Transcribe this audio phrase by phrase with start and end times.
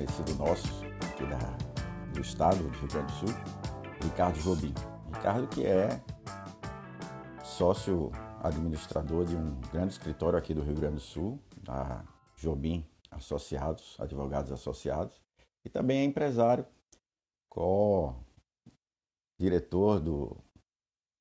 [0.00, 0.66] conhecido nosso
[1.10, 1.36] aqui da,
[2.14, 3.28] do estado do Rio Grande do Sul,
[4.02, 4.72] Ricardo Jobim.
[5.12, 6.02] Ricardo que é
[7.44, 8.10] sócio
[8.42, 12.02] administrador de um grande escritório aqui do Rio Grande do Sul, da
[12.34, 15.20] Jobim Associados, Advogados Associados,
[15.66, 16.64] e também é empresário,
[17.50, 18.16] co-diretor
[20.00, 20.34] do,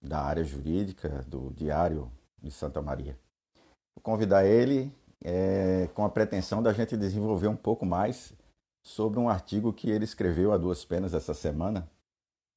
[0.01, 2.09] da área jurídica do Diário
[2.41, 3.19] de Santa Maria.
[3.93, 4.89] Vou convidar ele
[5.21, 8.38] é, com a pretensão da gente desenvolver um pouco mais
[8.83, 11.89] sobre um artigo que ele escreveu a duas penas essa semana,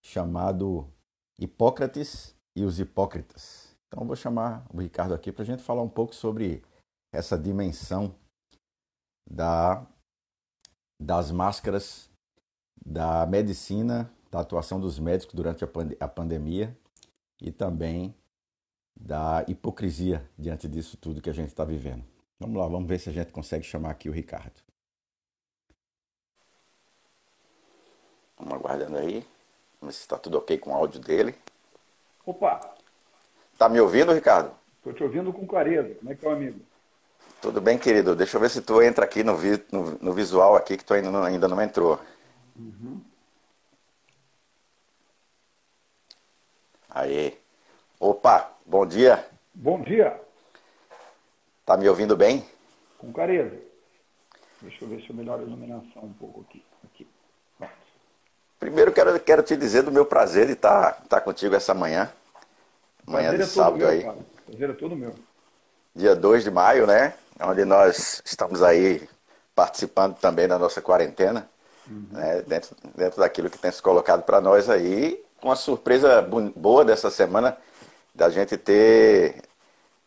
[0.02, 0.88] chamado
[1.38, 3.76] Hipócrates e os Hipócritas.
[3.88, 6.62] Então, vou chamar o Ricardo aqui para a gente falar um pouco sobre
[7.12, 8.14] essa dimensão
[9.30, 9.86] da,
[11.00, 12.10] das máscaras,
[12.84, 15.68] da medicina, da atuação dos médicos durante a,
[16.00, 16.76] a pandemia
[17.40, 18.14] e também
[18.98, 22.04] da hipocrisia diante disso tudo que a gente está vivendo.
[22.40, 24.62] Vamos lá, vamos ver se a gente consegue chamar aqui o Ricardo.
[28.42, 29.24] Vamos aguardando aí.
[29.80, 31.34] Vamos ver se está tudo ok com o áudio dele.
[32.26, 32.60] Opa!
[33.56, 34.52] Tá me ouvindo, Ricardo?
[34.78, 35.94] Estou te ouvindo com clareza.
[35.94, 36.60] Como é que é, amigo?
[37.40, 38.16] Tudo bem, querido.
[38.16, 40.92] Deixa eu ver se tu entra aqui no, vi, no, no visual aqui, que tu
[40.92, 42.00] ainda não, ainda não entrou.
[42.56, 43.00] Uhum.
[46.90, 47.38] Aí.
[48.00, 49.24] Opa, bom dia.
[49.54, 50.20] Bom dia.
[51.64, 52.44] Tá me ouvindo bem?
[52.98, 53.56] Com clareza.
[54.60, 56.64] Deixa eu ver se eu melhoro a iluminação um pouco aqui.
[56.84, 57.06] aqui.
[58.62, 62.08] Primeiro quero, quero te dizer do meu prazer de estar tá, tá contigo essa manhã.
[63.04, 64.02] Manhã prazer de é sábado meu, aí.
[64.04, 64.16] Cara.
[64.46, 65.14] Prazer é todo meu.
[65.92, 67.12] Dia 2 de maio, né?
[67.40, 69.02] Onde nós estamos aí
[69.52, 71.50] participando também da nossa quarentena.
[71.90, 72.06] Uhum.
[72.12, 72.42] Né?
[72.42, 75.20] Dentro, dentro daquilo que tem se colocado para nós aí.
[75.40, 76.22] Com a surpresa
[76.54, 77.58] boa dessa semana
[78.14, 79.42] da gente ter,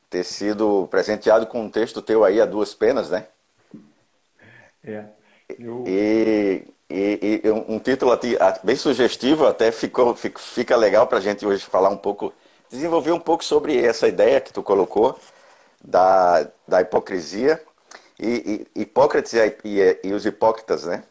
[0.09, 3.27] ter sido presenteado com um texto teu aí a duas penas, né?
[4.81, 5.03] É.
[5.59, 5.83] Eu...
[5.85, 8.17] E e, e um título
[8.63, 12.33] bem sugestivo, até ficou, fica legal para a gente hoje falar um pouco,
[12.69, 15.19] desenvolver um pouco sobre essa ideia que tu colocou
[15.83, 17.61] da, da hipocrisia
[18.19, 21.03] e, e Hipócrates e, e, os hipócritas, né?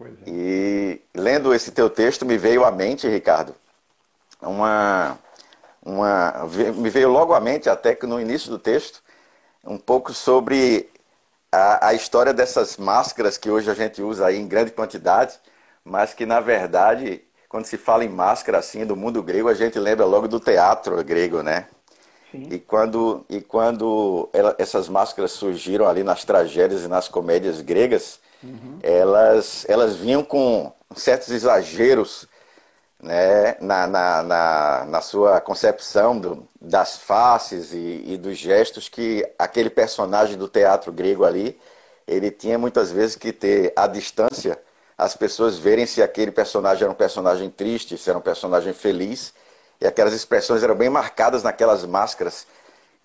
[0.00, 0.06] É.
[0.26, 3.54] E lendo esse teu texto me veio à mente, Ricardo,
[4.42, 5.18] uma,
[5.82, 9.02] uma me veio logo à mente até que no início do texto
[9.64, 10.88] um pouco sobre
[11.56, 15.34] a, a história dessas máscaras que hoje a gente usa aí em grande quantidade,
[15.84, 19.78] mas que na verdade, quando se fala em máscara assim do mundo grego, a gente
[19.78, 21.66] lembra logo do teatro grego, né?
[22.30, 22.48] Sim.
[22.50, 28.18] E quando, e quando ela, essas máscaras surgiram ali nas tragédias e nas comédias gregas,
[28.42, 28.78] uhum.
[28.82, 32.28] elas, elas vinham com certos exageros
[33.02, 39.26] né, na, na, na, na sua concepção do, das faces e, e, dos gestos que
[39.38, 41.58] aquele personagem do teatro grego ali,
[42.06, 44.58] ele tinha muitas vezes que ter a distância,
[44.96, 49.34] as pessoas verem se aquele personagem era um personagem triste, se era um personagem feliz,
[49.80, 52.46] e aquelas expressões eram bem marcadas naquelas máscaras,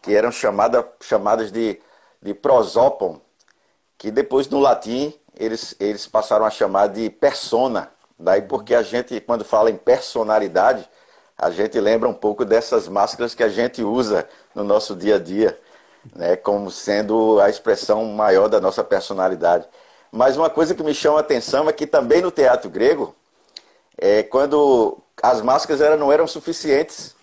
[0.01, 1.79] que eram chamada, chamadas de,
[2.21, 3.19] de prosópon,
[3.97, 7.91] que depois no latim eles, eles passaram a chamar de persona,
[8.21, 10.87] Daí porque a gente, quando fala em personalidade,
[11.35, 15.19] a gente lembra um pouco dessas máscaras que a gente usa no nosso dia a
[15.19, 15.59] dia,
[16.15, 19.67] né, como sendo a expressão maior da nossa personalidade.
[20.11, 23.15] Mas uma coisa que me chama a atenção é que também no teatro grego,
[23.97, 27.15] é, quando as máscaras não eram suficientes,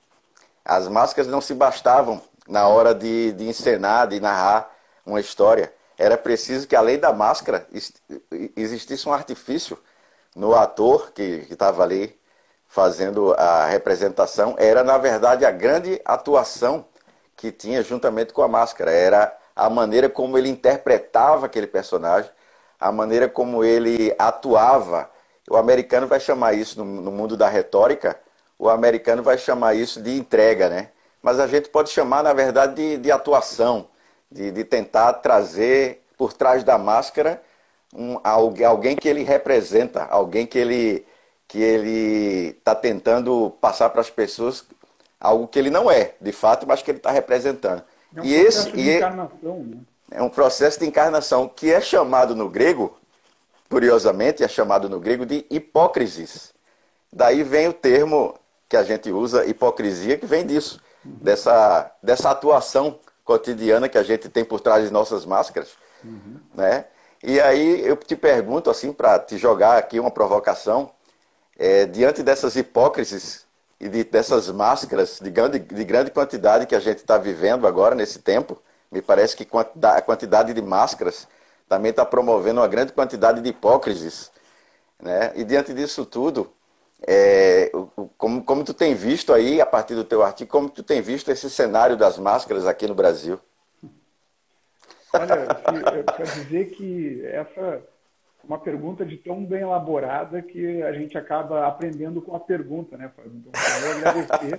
[0.65, 4.75] as máscaras não se bastavam na hora de, de encenar, de narrar
[5.07, 5.73] uma história.
[5.97, 7.69] Era preciso que, além da máscara,
[8.57, 9.79] existisse um artifício
[10.39, 12.17] no ator que estava ali
[12.69, 16.87] fazendo a representação, era na verdade a grande atuação
[17.37, 18.93] que tinha juntamente com a máscara.
[18.93, 22.31] Era a maneira como ele interpretava aquele personagem,
[22.79, 25.11] a maneira como ele atuava.
[25.51, 28.17] O americano vai chamar isso, no, mundo da retórica,
[28.57, 30.91] o americano vai chamar isso de entrega, né?
[31.21, 33.89] Mas a gente pode chamar, na verdade, de, de atuação,
[34.31, 37.43] de, de tentar trazer por trás da máscara
[37.95, 41.07] um, alguém que ele representa, alguém que ele
[41.47, 44.67] que ele está tentando passar para as pessoas
[45.21, 47.83] algo que ele não é, de fato, mas que ele está representando.
[48.15, 49.79] É um e esse de encarnação, né?
[50.11, 52.97] é um processo de encarnação que é chamado no grego,
[53.69, 56.55] curiosamente, é chamado no grego de hipócrisis.
[57.13, 58.35] Daí vem o termo
[58.69, 61.17] que a gente usa, hipocrisia, que vem disso, uhum.
[61.21, 65.71] dessa, dessa atuação cotidiana que a gente tem por trás de nossas máscaras,
[66.05, 66.37] uhum.
[66.55, 66.87] né?
[67.23, 70.91] E aí eu te pergunto, assim, para te jogar aqui uma provocação,
[71.59, 73.47] é, diante dessas hipócrises
[73.81, 77.95] e de, dessas máscaras de grande, de grande quantidade que a gente está vivendo agora
[77.95, 78.61] nesse tempo,
[78.91, 79.47] Me parece que
[79.83, 81.29] a quantidade de máscaras
[81.69, 84.31] também está promovendo uma grande quantidade de hipócrises.
[85.01, 85.33] Né?
[85.37, 86.51] E diante disso tudo,
[87.07, 87.71] é,
[88.17, 91.31] como, como tu tem visto aí, a partir do teu artigo, como tu tem visto
[91.31, 93.39] esse cenário das máscaras aqui no Brasil?
[95.13, 97.83] Olha, para dizer que essa é
[98.45, 103.11] uma pergunta de tão bem elaborada que a gente acaba aprendendo com a pergunta, né,
[103.15, 103.33] Fábio?
[103.35, 103.53] Então,
[103.83, 104.59] eu agradecer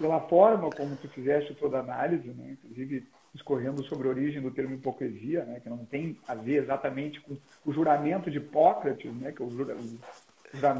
[0.00, 2.52] pela forma como tu fizeste toda a análise, né?
[2.52, 5.60] inclusive discorrendo sobre a origem do termo hipocrisia, né?
[5.60, 9.30] que não tem a ver exatamente com o juramento de Hipócrates, né?
[9.30, 10.00] que é o juramento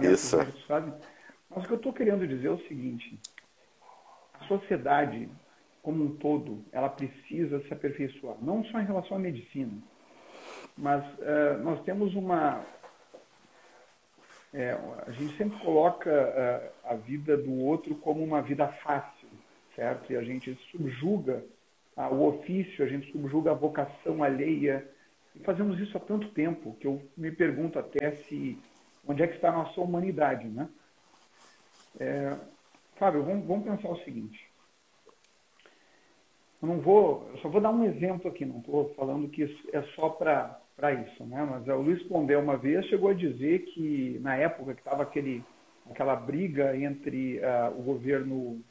[0.02, 0.38] Isso.
[0.38, 0.92] que eles fazem.
[1.50, 3.20] Mas o que eu estou querendo dizer é o seguinte,
[4.40, 5.28] a sociedade
[5.82, 9.72] como um todo, ela precisa se aperfeiçoar, não só em relação à medicina,
[10.76, 12.62] mas uh, nós temos uma...
[14.52, 19.28] É, a gente sempre coloca uh, a vida do outro como uma vida fácil,
[19.76, 20.12] certo?
[20.12, 21.44] E a gente subjuga
[21.96, 24.84] uh, o ofício, a gente subjuga a vocação alheia.
[25.36, 28.58] E fazemos isso há tanto tempo que eu me pergunto até se
[29.06, 30.68] onde é que está a nossa humanidade, né?
[31.98, 32.36] É,
[32.96, 34.49] Fábio, vamos, vamos pensar o seguinte.
[36.62, 39.68] Eu não vou, eu só vou dar um exemplo aqui, não estou falando que isso
[39.72, 41.46] é só para isso, né?
[41.50, 45.42] Mas o Luiz Pondé uma vez chegou a dizer que na época que estava aquele
[45.90, 48.62] aquela briga entre uh, o governo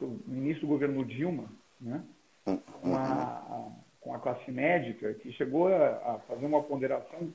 [0.00, 1.46] no início do governo Dilma,
[1.80, 2.02] né?
[2.44, 7.32] Com a, com a classe médica, que chegou a, a fazer uma ponderação,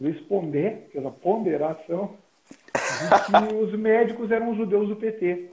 [0.00, 2.16] Luiz Pondé fez a ponderação
[2.48, 5.50] de que os médicos eram os judeus do PT.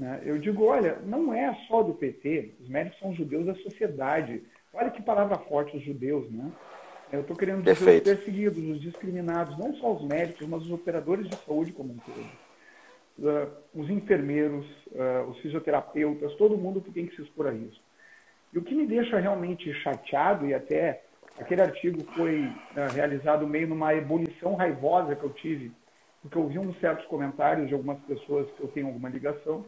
[0.00, 0.22] Né?
[0.24, 4.42] Eu digo, olha, não é só do PT, os médicos são judeus da sociedade.
[4.72, 6.50] Olha que palavra forte os judeus, né?
[7.12, 8.08] Eu estou querendo dizer Perfeito.
[8.08, 11.98] os perseguidos, os discriminados, não só os médicos, mas os operadores de saúde como um
[11.98, 12.26] todo.
[13.18, 17.82] Uh, os enfermeiros, uh, os fisioterapeutas, todo mundo que tem que se expor a isso.
[18.54, 21.02] E o que me deixa realmente chateado, e até
[21.38, 25.72] aquele artigo foi uh, realizado meio numa ebulição raivosa que eu tive,
[26.22, 29.66] porque eu vi uns certos comentários de algumas pessoas que eu tenho alguma ligação,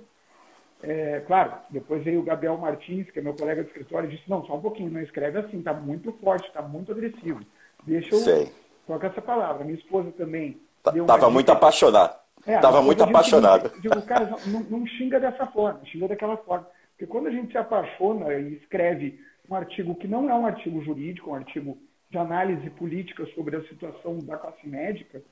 [0.83, 4.29] é, claro, depois veio o Gabriel Martins, que é meu colega de escritório, e disse,
[4.29, 7.41] não, só um pouquinho, não escreve assim, está muito forte, está muito agressivo.
[7.85, 8.53] Deixa eu Sei.
[8.87, 9.65] colocar essa palavra.
[9.65, 10.61] Minha esposa também.
[10.85, 12.17] Estava muito apaixonado.
[12.45, 13.81] Estava é, muito apaixonado.
[13.81, 16.67] Digo, cara, não, não xinga dessa forma, xinga daquela forma.
[16.91, 20.83] Porque quando a gente se apaixona e escreve um artigo que não é um artigo
[20.83, 21.79] jurídico, um artigo
[22.11, 25.23] de análise política sobre a situação da classe médica,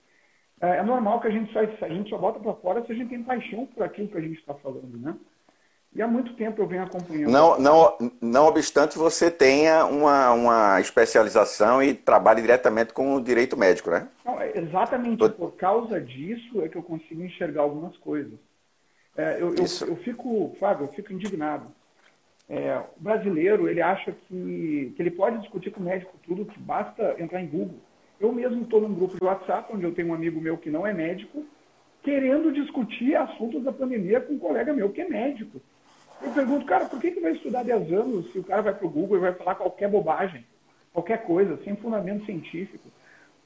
[0.60, 2.94] é, é normal que a gente só, a gente só bota para fora se a
[2.94, 5.16] gente tem paixão por aquilo que a gente está falando, né?
[5.92, 7.30] E há muito tempo eu venho acompanhando.
[7.30, 13.56] Não, não, não obstante você tenha uma, uma especialização e trabalhe diretamente com o direito
[13.56, 14.06] médico, né?
[14.24, 18.38] Não, é exatamente por causa disso é que eu consigo enxergar algumas coisas.
[19.16, 21.66] É, eu, eu, eu, fico, Fábio, eu fico indignado.
[22.48, 26.58] É, o brasileiro, ele acha que, que ele pode discutir com o médico tudo, que
[26.58, 27.80] basta entrar em Google.
[28.20, 30.86] Eu mesmo estou num grupo de WhatsApp, onde eu tenho um amigo meu que não
[30.86, 31.44] é médico,
[32.02, 35.60] querendo discutir assuntos da pandemia com um colega meu que é médico.
[36.22, 38.86] Eu pergunto, cara, por que, que vai estudar 10 anos se o cara vai para
[38.86, 40.44] o Google e vai falar qualquer bobagem,
[40.92, 42.88] qualquer coisa, sem fundamento científico?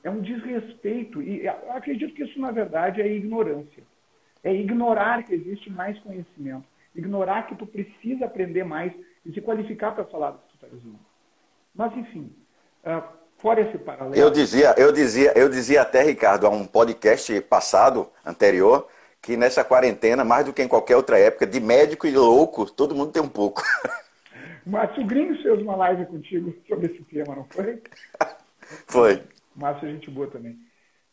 [0.03, 1.23] É um desrespeito.
[1.23, 3.83] E acredito que isso, na verdade, é ignorância.
[4.43, 6.65] É ignorar que existe mais conhecimento.
[6.95, 8.93] Ignorar que tu precisa aprender mais
[9.25, 10.99] e se qualificar para falar do que tu está dizendo.
[11.75, 12.31] Mas, enfim,
[12.85, 13.03] uh,
[13.39, 14.15] fora esse paralelo...
[14.15, 18.87] Eu dizia, eu, dizia, eu dizia até, Ricardo, a um podcast passado, anterior,
[19.25, 22.95] que nessa quarentena, mais do que em qualquer outra época, de médico e louco, todo
[22.95, 23.63] mundo tem um pouco.
[24.67, 27.83] Márcio Gringo fez uma live contigo sobre esse tema, não foi?
[28.87, 29.23] Foi.
[29.55, 30.59] Márcio é gente boa também.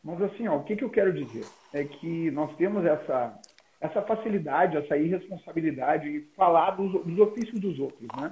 [0.03, 1.45] Mas assim, ó, o que, que eu quero dizer?
[1.73, 3.37] É que nós temos essa,
[3.79, 8.31] essa facilidade, essa irresponsabilidade em falar dos, dos ofícios dos outros, né?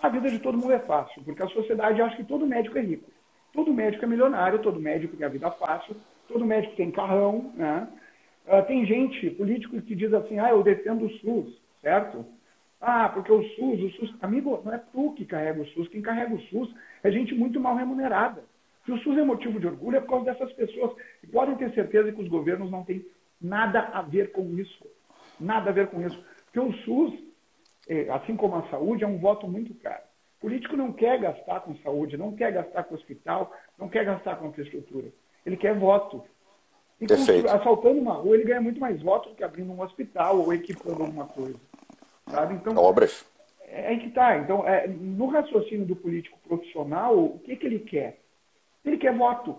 [0.00, 2.82] A vida de todo mundo é fácil, porque a sociedade acha que todo médico é
[2.82, 3.10] rico.
[3.52, 5.96] Todo médico é milionário, todo médico tem a vida fácil,
[6.28, 7.88] todo médico tem carrão, né?
[8.66, 12.24] Tem gente, político, que diz assim, ah, eu defendo o SUS, certo?
[12.80, 14.14] Ah, porque o SUS, o SUS...
[14.22, 17.60] Amigo, não é tu que carrega o SUS, quem carrega o SUS é gente muito
[17.60, 18.42] mal remunerada.
[18.84, 20.96] Se o SUS é motivo de orgulho, é por causa dessas pessoas.
[21.22, 23.04] E podem ter certeza que os governos não têm
[23.40, 24.84] nada a ver com isso.
[25.38, 26.22] Nada a ver com isso.
[26.46, 27.14] Porque o SUS,
[27.88, 30.02] é, assim como a saúde, é um voto muito caro.
[30.38, 34.36] O político não quer gastar com saúde, não quer gastar com hospital, não quer gastar
[34.36, 35.08] com infraestrutura.
[35.44, 36.24] Ele quer voto.
[37.00, 40.52] E assaltando uma rua, ele ganha muito mais votos do que abrindo um hospital ou
[40.52, 41.58] equipando alguma coisa.
[42.28, 42.54] Sabe?
[42.54, 43.24] Então, Obras.
[43.66, 44.36] É aí que tá.
[44.36, 48.18] Então, é, no raciocínio do político profissional, o que, que ele quer?
[48.84, 49.52] Ele quer voto.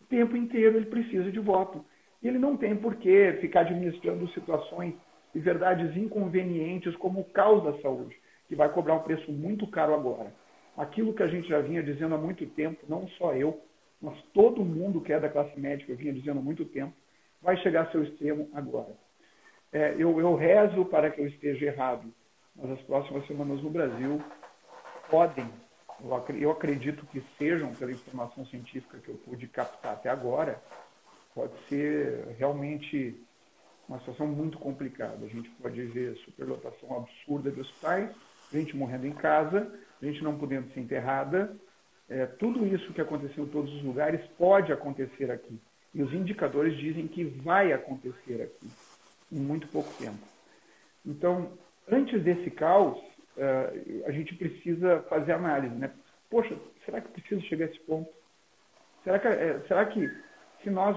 [0.00, 1.84] O tempo inteiro ele precisa de voto.
[2.22, 4.94] E ele não tem por que ficar administrando situações
[5.34, 8.16] e verdades inconvenientes como o caos da saúde,
[8.48, 10.32] que vai cobrar um preço muito caro agora.
[10.76, 13.60] aquilo que a gente já vinha dizendo há muito tempo, não só eu,
[14.02, 16.92] mas todo mundo que é da classe médica vinha dizendo há muito tempo,
[17.40, 18.92] vai chegar ao seu extremo agora.
[19.72, 22.12] É, eu, eu rezo para que eu esteja errado,
[22.54, 24.20] mas as próximas semanas no Brasil
[25.08, 25.46] podem,
[26.38, 30.60] eu acredito que sejam, pela informação científica que eu pude captar até agora,
[31.34, 33.16] pode ser realmente
[33.88, 35.24] uma situação muito complicada.
[35.24, 38.10] A gente pode ver superlotação absurda de hospitais,
[38.52, 41.56] gente morrendo em casa, gente não podendo ser enterrada.
[42.12, 45.58] É, tudo isso que aconteceu em todos os lugares pode acontecer aqui.
[45.94, 48.70] E os indicadores dizem que vai acontecer aqui
[49.32, 50.18] em muito pouco tempo.
[51.06, 51.52] Então,
[51.90, 55.90] antes desse caos, uh, a gente precisa fazer análise, né?
[56.28, 56.54] Poxa,
[56.84, 58.10] será que precisa chegar a esse ponto?
[59.04, 60.10] Será que, é, será que
[60.62, 60.96] se nós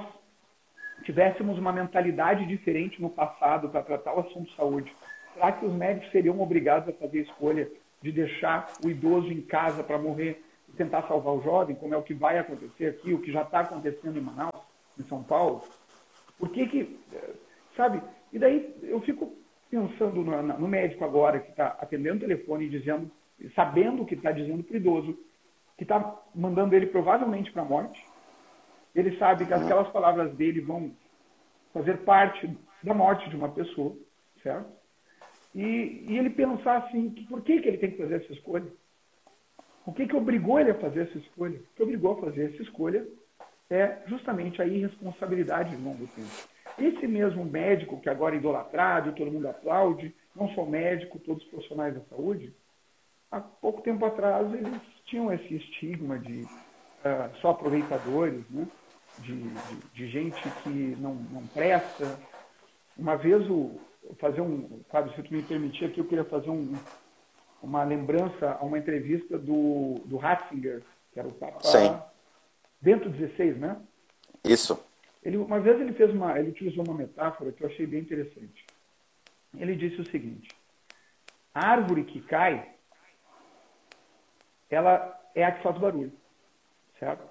[1.04, 4.94] tivéssemos uma mentalidade diferente no passado para tratar o assunto de saúde,
[5.34, 7.70] será que os médicos seriam obrigados a fazer a escolha
[8.02, 10.45] de deixar o idoso em casa para morrer
[10.76, 13.62] tentar salvar o jovem, como é o que vai acontecer aqui, o que já está
[13.62, 14.62] acontecendo em Manaus,
[15.00, 15.64] em São Paulo?
[16.38, 17.34] Por que que, eh,
[17.76, 18.02] sabe,
[18.32, 19.36] e daí eu fico
[19.70, 23.10] pensando no, no médico agora que está atendendo o telefone e dizendo,
[23.56, 25.18] sabendo o que está dizendo para o idoso,
[25.78, 28.06] que está mandando ele provavelmente para a morte.
[28.94, 30.92] Ele sabe que aquelas palavras dele vão
[31.74, 33.96] fazer parte da morte de uma pessoa,
[34.42, 34.70] certo?
[35.54, 38.72] E, e ele pensar assim, que por que, que ele tem que fazer essa escolha?
[39.86, 41.60] O que, que obrigou ele a fazer essa escolha?
[41.60, 43.06] O que obrigou a fazer essa escolha
[43.70, 46.50] é justamente a irresponsabilidade de longo tempo.
[46.78, 51.50] Esse mesmo médico que agora é idolatrado, todo mundo aplaude, não só médico, todos os
[51.50, 52.54] profissionais da saúde,
[53.32, 58.68] há pouco tempo atrás eles tinham esse estigma de uh, só aproveitadores, né?
[59.20, 62.20] de, de, de, gente que não, não presta.
[62.98, 63.80] Uma vez, o,
[64.20, 66.74] fazer um, Fábio, se tu me permitir aqui, eu queria fazer um,
[67.66, 72.00] uma lembrança a uma entrevista do, do Ratzinger, que era o Papa Sim.
[72.80, 73.78] Bento XVI, né?
[74.44, 74.80] Isso.
[75.24, 78.64] Ele, uma vez ele fez uma, ele utilizou uma metáfora que eu achei bem interessante.
[79.58, 80.50] Ele disse o seguinte:
[81.54, 82.70] a árvore que cai,
[84.70, 86.14] ela é a que faz barulho,
[87.00, 87.24] certo?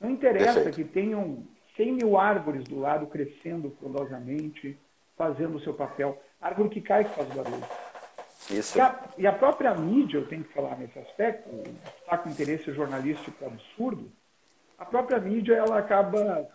[0.00, 0.74] Não interessa Perfeito.
[0.74, 4.76] que tenham 100 mil árvores do lado crescendo frondosamente,
[5.16, 6.20] fazendo o seu papel.
[6.40, 7.64] A árvore que cai que faz barulho.
[8.50, 8.78] Isso.
[8.78, 11.48] E a, e a própria mídia, eu tenho que falar nesse aspecto,
[12.00, 14.10] está com interesse jornalístico absurdo,
[14.78, 16.48] a própria mídia ela acaba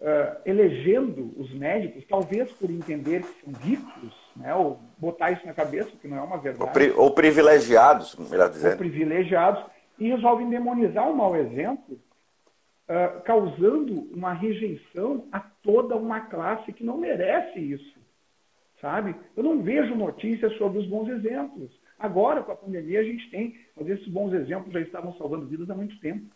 [0.00, 5.52] uh, elegendo os médicos, talvez por entender que são ricos, né, ou botar isso na
[5.52, 6.62] cabeça, que não é uma verdade.
[6.62, 8.72] Ou, pri ou privilegiados, melhor dizendo.
[8.72, 9.64] Ou privilegiados,
[9.98, 11.98] e resolvem demonizar um mau exemplo,
[12.88, 18.01] uh, causando uma rejeição a toda uma classe que não merece isso.
[18.82, 19.14] Sabe?
[19.36, 21.70] Eu não vejo notícias sobre os bons exemplos.
[21.96, 25.70] Agora, com a pandemia, a gente tem, mas esses bons exemplos já estavam salvando vidas
[25.70, 26.26] há muito tempo.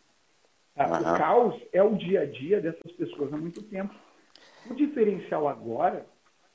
[0.76, 0.85] Uhum.
[0.85, 3.93] O caos é o dia a dia dessas pessoas há muito tempo.
[4.71, 6.07] O diferencial agora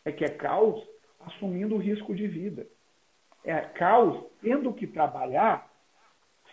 [0.06, 0.82] é que é caos
[1.20, 2.66] assumindo o risco de vida.
[3.44, 5.70] É caos tendo que trabalhar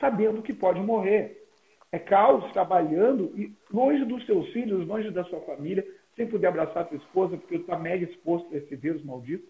[0.00, 1.46] sabendo que pode morrer.
[1.92, 5.86] É caos trabalhando e longe dos seus filhos, longe da sua família,
[6.18, 9.46] sem poder abraçar a sua esposa, porque está mega exposto a esse vírus maldito.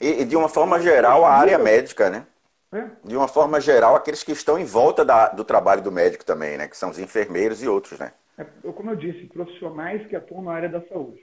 [0.00, 2.26] E, e de uma forma geral, a área médica, né?
[2.72, 2.86] É.
[3.04, 6.58] De uma forma geral, aqueles que estão em volta da, do trabalho do médico também,
[6.58, 6.66] né?
[6.66, 8.12] Que são os enfermeiros e outros, né?
[8.36, 11.20] É, como eu disse, profissionais que atuam na área da saúde.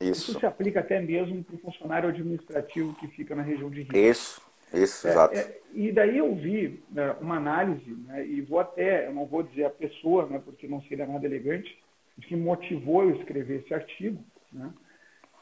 [0.00, 0.30] Isso.
[0.30, 3.96] Isso se aplica até mesmo para o funcionário administrativo que fica na região de risco.
[3.96, 4.42] Isso,
[4.72, 5.36] isso, é, exato.
[5.36, 9.42] É, e daí eu vi né, uma análise, né, e vou até, eu não vou
[9.42, 11.78] dizer a pessoa, né, porque não seria nada elegante,
[12.20, 14.22] que motivou eu escrever esse artigo,
[14.52, 14.72] né,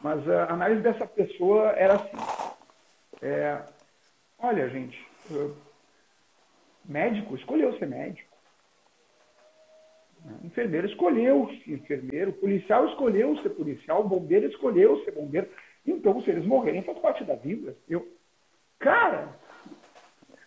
[0.00, 2.16] mas a análise dessa pessoa era assim,
[3.20, 3.62] é,
[4.38, 4.99] olha gente,
[6.85, 8.28] médico escolheu ser médico.
[10.42, 15.49] Enfermeiro escolheu ser enfermeiro, policial escolheu ser policial, bombeiro escolheu ser bombeiro.
[15.87, 17.76] Então, se eles morrerem, faz parte da vida.
[17.88, 18.06] Eu,
[18.78, 19.35] cara,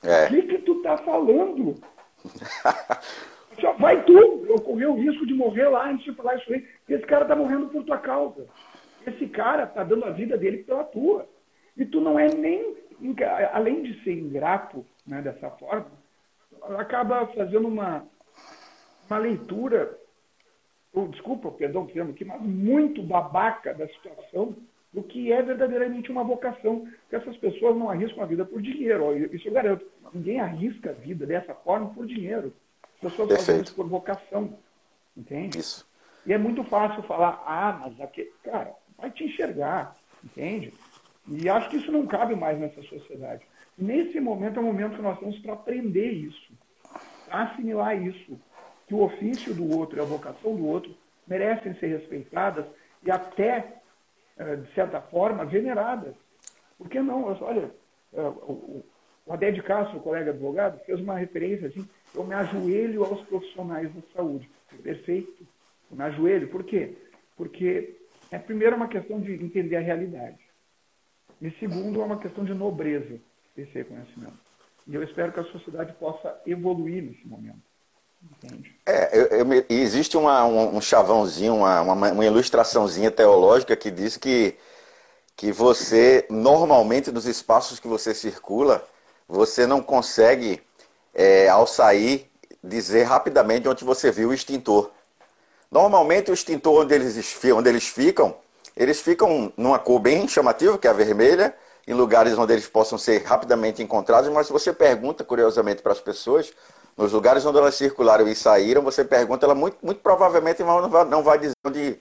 [0.03, 0.25] é.
[0.25, 1.75] o que, que tu tá falando?
[3.61, 4.17] Só vai tu,
[4.53, 6.67] ocorreu o risco de morrer lá antes de falar isso aí.
[6.89, 8.47] Esse cara tá morrendo por tua causa.
[9.05, 11.29] Esse cara tá dando a vida dele pela tua.
[11.77, 12.75] E tu não é nem,
[13.53, 15.87] além de ser ingrato né, dessa forma,
[16.77, 18.05] acaba fazendo uma,
[19.07, 19.97] uma leitura,
[20.93, 24.55] ou, desculpa, perdão o termo aqui, mas muito babaca da situação
[24.91, 26.87] do que é verdadeiramente uma vocação.
[27.09, 29.15] Que essas pessoas não arriscam a vida por dinheiro.
[29.33, 29.85] Isso eu garanto.
[30.13, 32.53] Ninguém arrisca a vida dessa forma por dinheiro.
[33.03, 34.57] As pessoas fazem isso por vocação.
[35.17, 35.57] Entende?
[35.57, 35.89] Isso.
[36.25, 40.73] E é muito fácil falar, ah, mas aqui, cara, vai te enxergar, entende?
[41.27, 43.43] E acho que isso não cabe mais nessa sociedade.
[43.77, 46.53] Nesse momento é o momento que nós temos para aprender isso.
[47.29, 48.37] assimilar isso,
[48.87, 50.93] que o ofício do outro e a vocação do outro
[51.25, 52.65] merecem ser respeitadas
[53.01, 53.77] e até,
[54.37, 56.13] eh, de certa forma, veneradas.
[56.77, 57.23] Por que não?
[57.23, 57.71] Olha,
[58.13, 58.83] eh, o
[59.29, 64.49] Adé Castro, colega advogado, fez uma referência assim, eu me ajoelho aos profissionais da saúde.
[64.83, 65.47] Perfeito.
[65.89, 66.47] Eu me ajoelho.
[66.49, 66.95] Por quê?
[67.35, 67.95] Porque,
[68.29, 70.39] é, primeiro, é uma questão de entender a realidade.
[71.41, 73.19] E, segundo, é uma questão de nobreza
[73.57, 74.37] esse reconhecimento.
[74.87, 77.61] E eu espero que a sociedade possa evoluir nesse momento.
[78.23, 78.75] Entende?
[78.85, 84.17] É, eu, eu, existe uma, um, um chavãozinho, uma, uma, uma ilustraçãozinha teológica que diz
[84.17, 84.55] que,
[85.35, 88.87] que você, normalmente, nos espaços que você circula,
[89.27, 90.61] você não consegue,
[91.13, 92.29] é, ao sair,
[92.63, 94.91] dizer rapidamente onde você viu o extintor.
[95.71, 98.35] Normalmente o extintor onde eles, onde eles ficam,
[98.75, 101.55] eles ficam numa cor bem chamativa, que é a vermelha,
[101.87, 105.99] em lugares onde eles possam ser rapidamente encontrados, mas se você pergunta, curiosamente, para as
[105.99, 106.53] pessoas,
[106.97, 111.05] nos lugares onde elas circularam e saíram, você pergunta, ela muito, muito provavelmente não vai,
[111.05, 111.99] não vai dizer onde,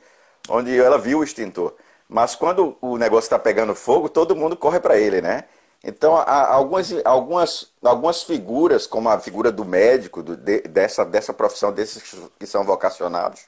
[0.49, 1.75] onde ela viu o extintor.
[2.09, 5.45] Mas quando o negócio está pegando fogo, todo mundo corre para ele, né?
[5.83, 11.33] Então, há algumas, algumas, algumas figuras, como a figura do médico, do, de, dessa, dessa
[11.33, 12.03] profissão, desses
[12.39, 13.47] que são vocacionados,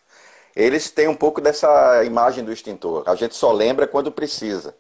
[0.57, 3.05] eles têm um pouco dessa imagem do extintor.
[3.07, 4.75] A gente só lembra quando precisa.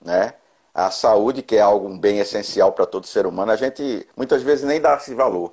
[0.00, 0.34] Né?
[0.74, 4.42] A saúde, que é algo um bem essencial para todo ser humano, a gente muitas
[4.42, 5.52] vezes nem dá esse valor.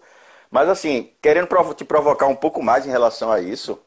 [0.49, 3.79] Mas, assim, querendo te provocar um pouco mais em relação a isso,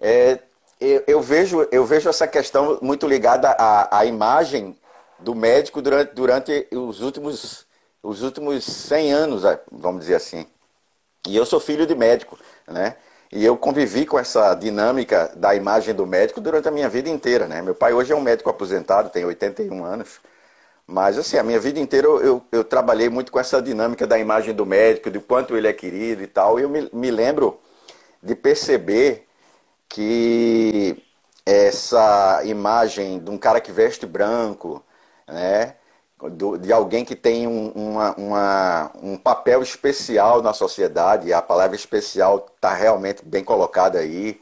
[0.00, 0.38] é,
[0.80, 4.76] eu, eu, vejo, eu vejo essa questão muito ligada à, à imagem
[5.22, 7.66] do médico durante, durante os, últimos,
[8.02, 10.46] os últimos 100 anos, é, vamos dizer assim.
[11.26, 12.96] E eu sou filho de médico, né?
[13.30, 17.46] E eu convivi com essa dinâmica da imagem do médico durante a minha vida inteira,
[17.46, 17.62] né?
[17.62, 20.20] Meu pai hoje é um médico aposentado, tem 81 anos.
[20.86, 24.18] Mas, assim, a minha vida inteira eu, eu, eu trabalhei muito com essa dinâmica da
[24.18, 26.58] imagem do médico, de quanto ele é querido e tal.
[26.58, 27.58] E eu me, me lembro
[28.22, 29.26] de perceber
[29.88, 31.02] que
[31.46, 34.84] essa imagem de um cara que veste branco,
[35.26, 35.76] né?
[36.60, 42.46] De alguém que tem um, uma, uma, um papel especial na sociedade, a palavra especial
[42.54, 44.40] está realmente bem colocada aí.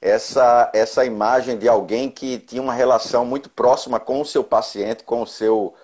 [0.00, 5.04] Essa, essa imagem de alguém que tinha uma relação muito próxima com o seu paciente,
[5.04, 5.74] com o seu,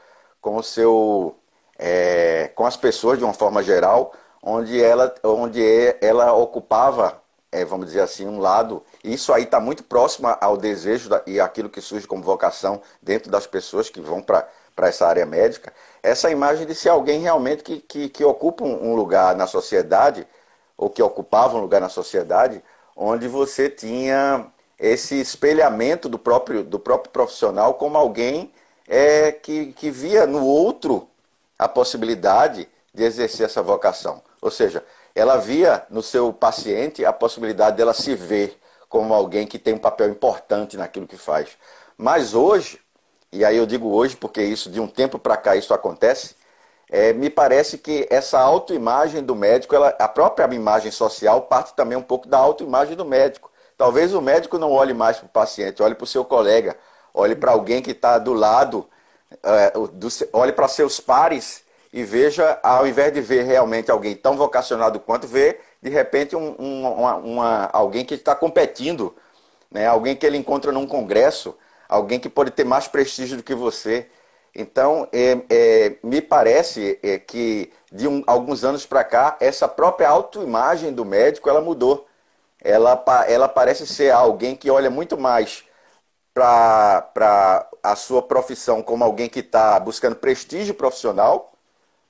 [0.40, 1.37] com o seu,
[1.79, 5.62] é, com as pessoas de uma forma geral, onde ela, onde
[6.01, 7.22] ela ocupava,
[7.53, 11.40] é, vamos dizer assim, um lado isso aí está muito próximo ao desejo da, e
[11.40, 15.72] aquilo que surge como vocação dentro das pessoas que vão para essa área médica.
[16.02, 20.26] Essa imagem de ser alguém realmente que, que, que ocupa um lugar na sociedade,
[20.76, 22.62] ou que ocupava um lugar na sociedade,
[22.96, 24.46] onde você tinha
[24.78, 28.52] esse espelhamento do próprio, do próprio profissional como alguém
[28.87, 31.08] é, que, que via no outro
[31.58, 34.22] a possibilidade de exercer essa vocação.
[34.40, 34.84] Ou seja,
[35.14, 38.58] ela via no seu paciente a possibilidade dela se ver
[38.88, 41.51] como alguém que tem um papel importante naquilo que faz.
[41.96, 42.81] Mas hoje,
[43.33, 46.37] e aí eu digo hoje porque isso de um tempo para cá isso acontece,
[46.90, 51.98] é, me parece que essa autoimagem do médico, ela, a própria imagem social parte também
[51.98, 53.51] um pouco da autoimagem do médico.
[53.77, 56.77] Talvez o médico não olhe mais para o paciente, olhe para o seu colega,
[57.12, 58.88] olhe para alguém que está do lado,
[59.42, 64.37] é, do, olhe para seus pares e veja, ao invés de ver realmente alguém tão
[64.37, 69.14] vocacionado quanto, vê de repente um, um, uma, uma, alguém que está competindo,
[69.70, 69.86] né?
[69.86, 71.56] alguém que ele encontra num congresso,
[71.88, 74.08] alguém que pode ter mais prestígio do que você.
[74.54, 80.08] Então, é, é, me parece é, que de um, alguns anos para cá, essa própria
[80.08, 82.06] autoimagem do médico ela mudou.
[82.62, 85.64] Ela, ela parece ser alguém que olha muito mais
[86.34, 91.52] para a sua profissão como alguém que está buscando prestígio profissional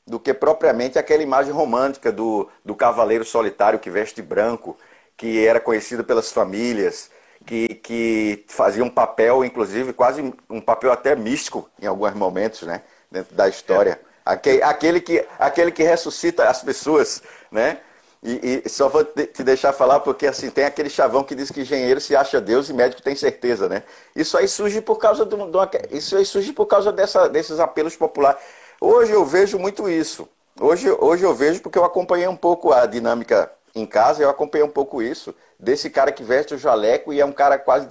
[0.09, 4.77] do que propriamente aquela imagem romântica do, do cavaleiro solitário que veste branco,
[5.17, 7.11] que era conhecido pelas famílias,
[7.45, 12.83] que, que fazia um papel, inclusive, quase um papel até místico em alguns momentos, né?
[13.11, 14.01] Dentro da história.
[14.03, 14.09] É.
[14.25, 17.79] Aquele, aquele, que, aquele que ressuscita as pessoas, né?
[18.23, 21.61] E, e, só vou te deixar falar porque assim tem aquele chavão que diz que
[21.61, 23.85] engenheiro se acha Deus e médico tem certeza, né?
[24.17, 25.59] Isso aí surge por causa do, do
[25.93, 28.41] isso aí surge por causa dessa, desses apelos populares.
[28.81, 30.29] Hoje eu vejo muito isso.
[30.61, 34.65] Hoje, hoje eu vejo porque eu acompanhei um pouco a dinâmica em casa, eu acompanhei
[34.65, 37.89] um pouco isso desse cara que veste o jaleco e é um cara quase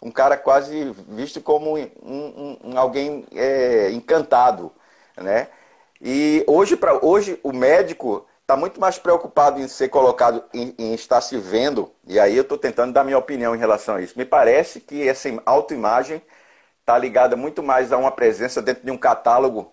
[0.00, 4.72] um cara quase visto como um, um, alguém é, encantado,
[5.16, 5.48] né?
[6.00, 10.94] E hoje para hoje o médico está muito mais preocupado em ser colocado, em, em
[10.94, 11.92] estar se vendo.
[12.06, 14.18] E aí eu estou tentando dar minha opinião em relação a isso.
[14.18, 16.22] Me parece que essa autoimagem
[16.80, 19.72] está ligada muito mais a uma presença dentro de um catálogo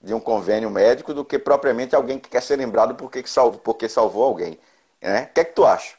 [0.00, 3.60] de um convênio médico do que propriamente alguém que quer ser lembrado porque, que salvou,
[3.60, 4.58] porque salvou alguém.
[5.02, 5.24] Né?
[5.24, 5.96] O que é que tu acha?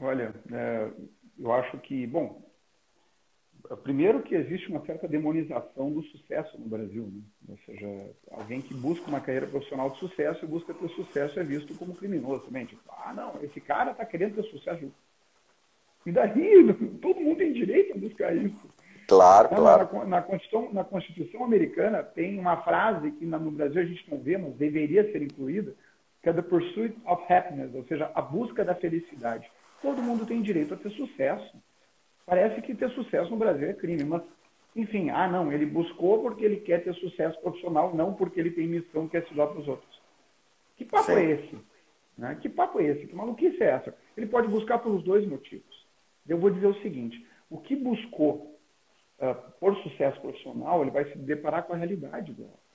[0.00, 0.90] Olha, é,
[1.38, 2.42] eu acho que, bom,
[3.82, 7.10] primeiro que existe uma certa demonização do sucesso no Brasil.
[7.12, 7.22] Né?
[7.48, 11.42] Ou seja, alguém que busca uma carreira profissional de sucesso e busca ter sucesso é
[11.42, 12.66] visto como criminoso também.
[12.66, 14.92] Tipo, ah, não, esse cara está querendo ter sucesso.
[16.04, 18.75] E daí, todo mundo tem direito a buscar isso.
[19.06, 20.06] Claro, então, claro.
[20.06, 24.36] Na, Constituição, na Constituição americana tem uma frase que no Brasil a gente não vê,
[24.36, 25.74] mas deveria ser incluída,
[26.22, 29.48] que é the pursuit of happiness, ou seja, a busca da felicidade.
[29.80, 31.56] Todo mundo tem direito a ter sucesso.
[32.24, 34.22] Parece que ter sucesso no Brasil é crime, mas,
[34.74, 38.66] enfim, ah, não, ele buscou porque ele quer ter sucesso profissional, não porque ele tem
[38.66, 40.02] missão que é se para os outros.
[40.76, 41.12] Que papo Sim.
[41.12, 41.58] é esse?
[42.18, 42.36] Né?
[42.40, 43.06] Que papo é esse?
[43.06, 43.94] Que maluquice é essa?
[44.16, 45.86] Ele pode buscar pelos dois motivos.
[46.28, 48.55] Eu vou dizer o seguinte: o que buscou
[49.20, 52.66] uh, por sucesso profissional, ele vai se deparar com a realidade dela.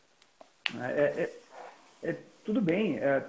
[0.80, 3.26] É, é, é, tudo bem, é,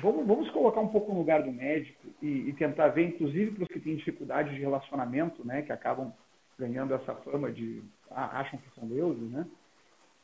[0.00, 3.62] vamos, vamos colocar um pouco no lugar do médico e, e tentar ver, inclusive para
[3.64, 6.12] os que têm dificuldade de relacionamento, né, que acabam
[6.58, 9.46] ganhando essa fama de ah, acham que são deuses, né?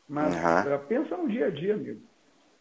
[0.08, 0.74] Mas uhum.
[0.74, 2.00] uh, pensa no dia a dia, amigo.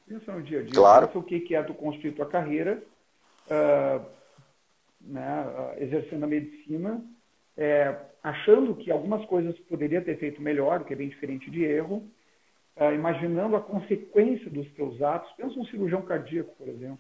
[0.08, 0.74] Pensa no dia a dia.
[0.74, 1.08] Claro.
[1.08, 2.82] Pensa o que é tu construir tua carreira,
[3.48, 4.06] uh,
[5.02, 7.04] né, uh, exercendo a medicina,
[7.58, 11.64] é, achando que algumas coisas poderia ter feito melhor, o que é bem diferente de
[11.64, 12.08] erro,
[12.78, 15.32] uh, imaginando a consequência dos teus atos.
[15.34, 17.00] Pensa um cirurgião cardíaco, por exemplo.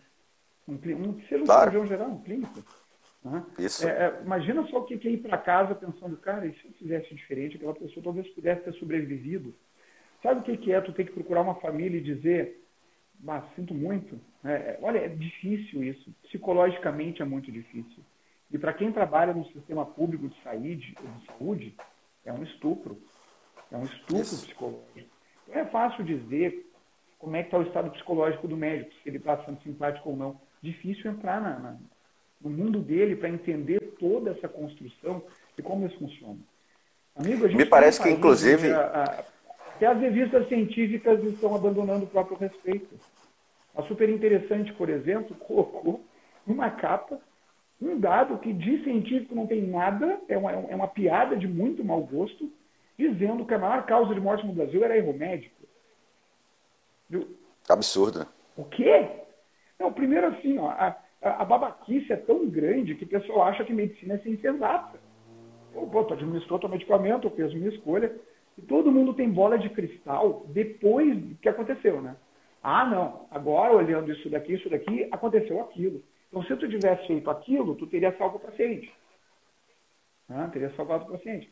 [0.67, 1.87] Um, um cirurgião claro.
[1.87, 2.63] geral, um clínico.
[3.23, 3.43] Né?
[3.57, 6.71] É, é, imagina só o que é ir para casa pensando, cara, e se eu
[6.73, 9.55] fizesse diferente, aquela pessoa talvez pudesse ter sobrevivido.
[10.21, 12.61] Sabe o que é tu ter que procurar uma família e dizer,
[13.19, 14.19] bah, sinto muito.
[14.43, 16.13] É, olha, é difícil isso.
[16.23, 18.03] Psicologicamente é muito difícil.
[18.53, 21.75] E para quem trabalha no sistema público de saúde, de saúde
[22.23, 23.01] é um estupro.
[23.71, 24.45] É um estupro Isso.
[24.45, 25.09] psicológico.
[25.47, 26.69] Então é fácil dizer
[27.17, 30.15] como é que está o estado psicológico do médico, se ele está sendo simpático ou
[30.15, 30.39] não.
[30.61, 31.77] Difícil entrar na, na,
[32.39, 35.23] no mundo dele para entender toda essa construção
[35.57, 36.37] e como isso funciona.
[37.15, 38.71] Amigo, Me parece que, inclusive.
[38.71, 39.23] A, a,
[39.75, 42.99] até as revistas científicas estão abandonando o próprio respeito.
[43.75, 46.05] A Super Interessante, por exemplo, colocou
[46.45, 47.19] uma capa
[47.89, 51.83] um dado que de científico não tem nada, é uma, é uma piada de muito
[51.83, 52.51] mau gosto,
[52.97, 55.55] dizendo que a maior causa de morte no Brasil era erro médico.
[57.69, 58.27] Absurdo.
[58.57, 59.07] O quê?
[59.79, 63.73] Não, primeiro assim, ó, a, a, babaquice é tão grande que o pessoal acha que
[63.73, 64.99] medicina é ciência exata.
[65.73, 68.15] Pô, tu administrou teu medicamento, eu fiz minha escolha.
[68.57, 72.15] E todo mundo tem bola de cristal depois do que aconteceu, né?
[72.61, 76.01] Ah, não, agora olhando isso daqui, isso daqui, aconteceu aquilo.
[76.33, 78.91] Então, se tu tivesse feito aquilo, tu teria salvo o paciente.
[80.27, 80.49] Né?
[80.51, 81.47] Teria salvado o paciente.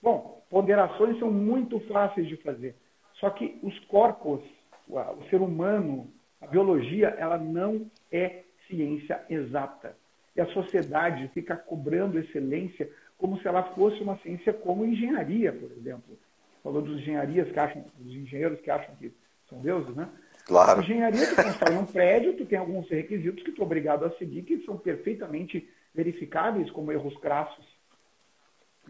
[0.00, 2.74] Bom, ponderações são muito fáceis de fazer.
[3.20, 4.40] Só que os corpos,
[4.88, 9.94] o ser humano, a biologia, ela não é ciência exata.
[10.34, 15.70] E a sociedade fica cobrando excelência como se ela fosse uma ciência como engenharia, por
[15.70, 16.18] exemplo.
[16.62, 19.12] Falou dos engenharias que acham, dos engenheiros que acham que
[19.50, 20.08] são deuses, né?
[20.46, 20.82] Claro.
[20.82, 24.42] Engenharia, tu constrói um prédio, tu tem alguns requisitos que tu é obrigado a seguir,
[24.42, 27.66] que são perfeitamente verificáveis como erros crassos.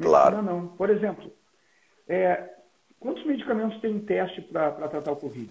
[0.01, 0.37] Claro.
[0.37, 0.69] Não, não.
[0.69, 1.33] Por exemplo,
[2.09, 2.49] é,
[2.99, 5.51] quantos medicamentos tem em teste para tratar o Covid?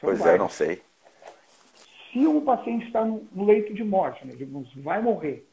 [0.00, 0.34] São pois vários.
[0.34, 0.82] é, não sei.
[2.12, 5.48] Se um paciente está no, no leito de morte, né, digamos, vai morrer,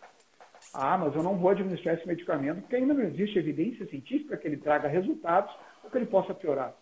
[0.73, 4.47] ah, mas eu não vou administrar esse medicamento porque ainda não existe evidência científica que
[4.47, 6.73] ele traga resultados ou que ele possa piorar.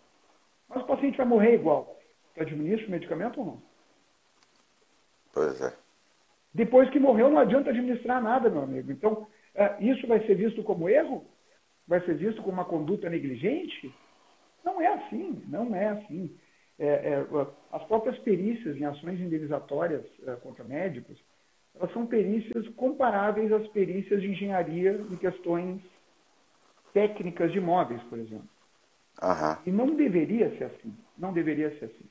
[0.70, 1.98] Mas o paciente vai morrer igual.
[2.36, 3.62] Tu administra o medicamento ou não?
[5.34, 5.74] Pois é.
[6.54, 8.92] Depois que morreu, não adianta administrar nada, meu amigo.
[8.92, 11.26] Então, é, isso vai ser visto como erro?
[11.88, 13.94] Vai ser visto como uma conduta negligente?
[14.64, 16.36] Não é assim, não é assim.
[16.80, 17.28] É, é,
[17.72, 21.18] as próprias perícias em ações indenizatórias é, contra médicos,
[21.76, 25.82] elas são perícias comparáveis às perícias de engenharia em questões
[26.94, 28.50] técnicas de imóveis, por exemplo.
[29.22, 29.58] Uhum.
[29.66, 30.96] E não deveria ser assim.
[31.18, 32.06] Não deveria ser assim.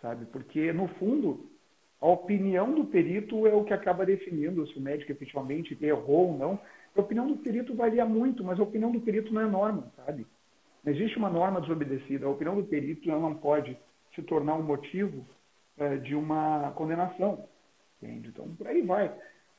[0.00, 0.26] Sabe?
[0.26, 1.48] Porque, no fundo,
[2.00, 6.38] a opinião do perito é o que acaba definindo se o médico efetivamente errou ou
[6.38, 6.60] não.
[6.96, 10.26] A opinião do perito varia muito, mas a opinião do perito não é norma, sabe?
[10.84, 12.26] Não existe uma norma desobedecida.
[12.26, 13.76] A opinião do perito não pode
[14.14, 15.26] se tornar um motivo
[15.76, 17.48] é, de uma condenação.
[18.00, 18.28] Entende?
[18.28, 19.12] Então, por aí vai.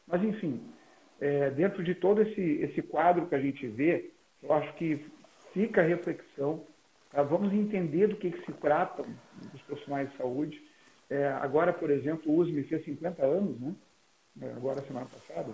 [0.08, 0.62] Mas, enfim,
[1.19, 5.06] é, dentro de todo esse, esse quadro que a gente vê, eu acho que
[5.60, 6.62] fica a reflexão.
[7.12, 7.22] Tá?
[7.22, 9.06] Vamos entender do que, que se tratam
[9.54, 10.62] os profissionais de saúde.
[11.10, 13.74] É, agora, por exemplo, o USME fez 50 anos, né?
[14.41, 15.54] É, agora, semana passada.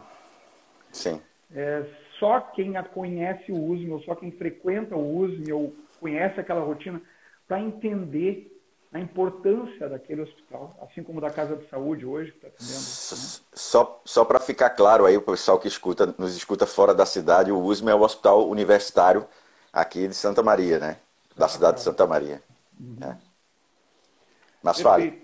[0.91, 1.20] Sim.
[1.54, 1.86] É,
[2.20, 7.02] só quem conhece o USME, ou só quem frequenta o USME, ou conhece aquela rotina,
[7.48, 8.52] para entender
[8.94, 12.78] a importância daquele hospital, assim como da Casa de Saúde hoje, que está atendendo.
[12.78, 13.46] Né?
[13.54, 17.52] Só, só para ficar claro aí, o pessoal que escuta, nos escuta fora da cidade,
[17.52, 19.28] o USM é o hospital universitário
[19.76, 20.98] aqui de Santa Maria, né?
[21.36, 22.42] Da cidade de Santa Maria.
[22.80, 22.98] Uhum.
[23.02, 23.18] É.
[24.64, 25.22] Mas fale.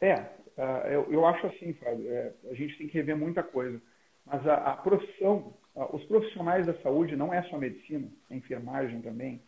[0.00, 3.80] É, é, eu, eu acho assim, Fábio, é, a gente tem que rever muita coisa.
[4.26, 5.54] Mas a, a profissão,
[5.92, 9.40] os profissionais da saúde não é só medicina, é enfermagem também,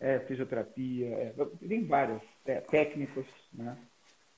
[0.00, 1.34] é fisioterapia, é,
[1.66, 3.76] tem várias, é, técnicos, né?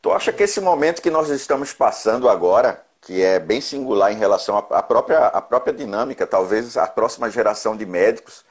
[0.03, 4.17] Tu acha que esse momento que nós estamos passando agora, que é bem singular em
[4.17, 8.45] relação à própria, à própria dinâmica, talvez a próxima geração de médicos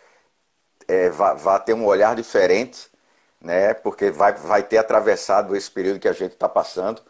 [0.87, 2.89] é, vá, vá, ter um olhar diferente,
[3.41, 3.73] né?
[3.73, 7.01] porque vai, vai ter atravessado esse período que a gente está passando.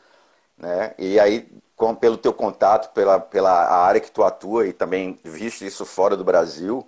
[0.58, 0.94] Né?
[0.98, 5.64] E aí, com, pelo teu contato, pela, pela área que tu atua e também visto
[5.66, 6.88] isso fora do Brasil,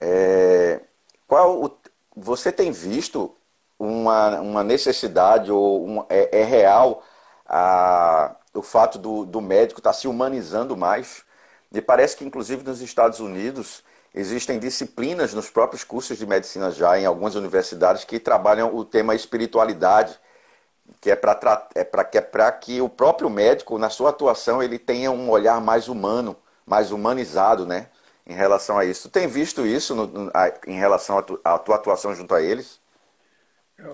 [0.00, 0.80] é,
[1.26, 1.78] qual o,
[2.14, 3.34] você tem visto
[3.78, 7.02] uma, uma necessidade ou um, é, é, real
[7.46, 11.24] a, o fato do, do médico estar tá se humanizando mais?
[11.70, 13.82] Me parece que, inclusive, nos Estados Unidos
[14.16, 19.14] existem disciplinas nos próprios cursos de medicina já, em algumas universidades, que trabalham o tema
[19.14, 20.18] espiritualidade,
[21.00, 25.10] que é para é que, é que o próprio médico, na sua atuação, ele tenha
[25.10, 27.88] um olhar mais humano, mais humanizado, né?
[28.26, 29.08] em relação a isso.
[29.08, 32.80] Tu tem visto isso no, a, em relação à tua atuação junto a eles?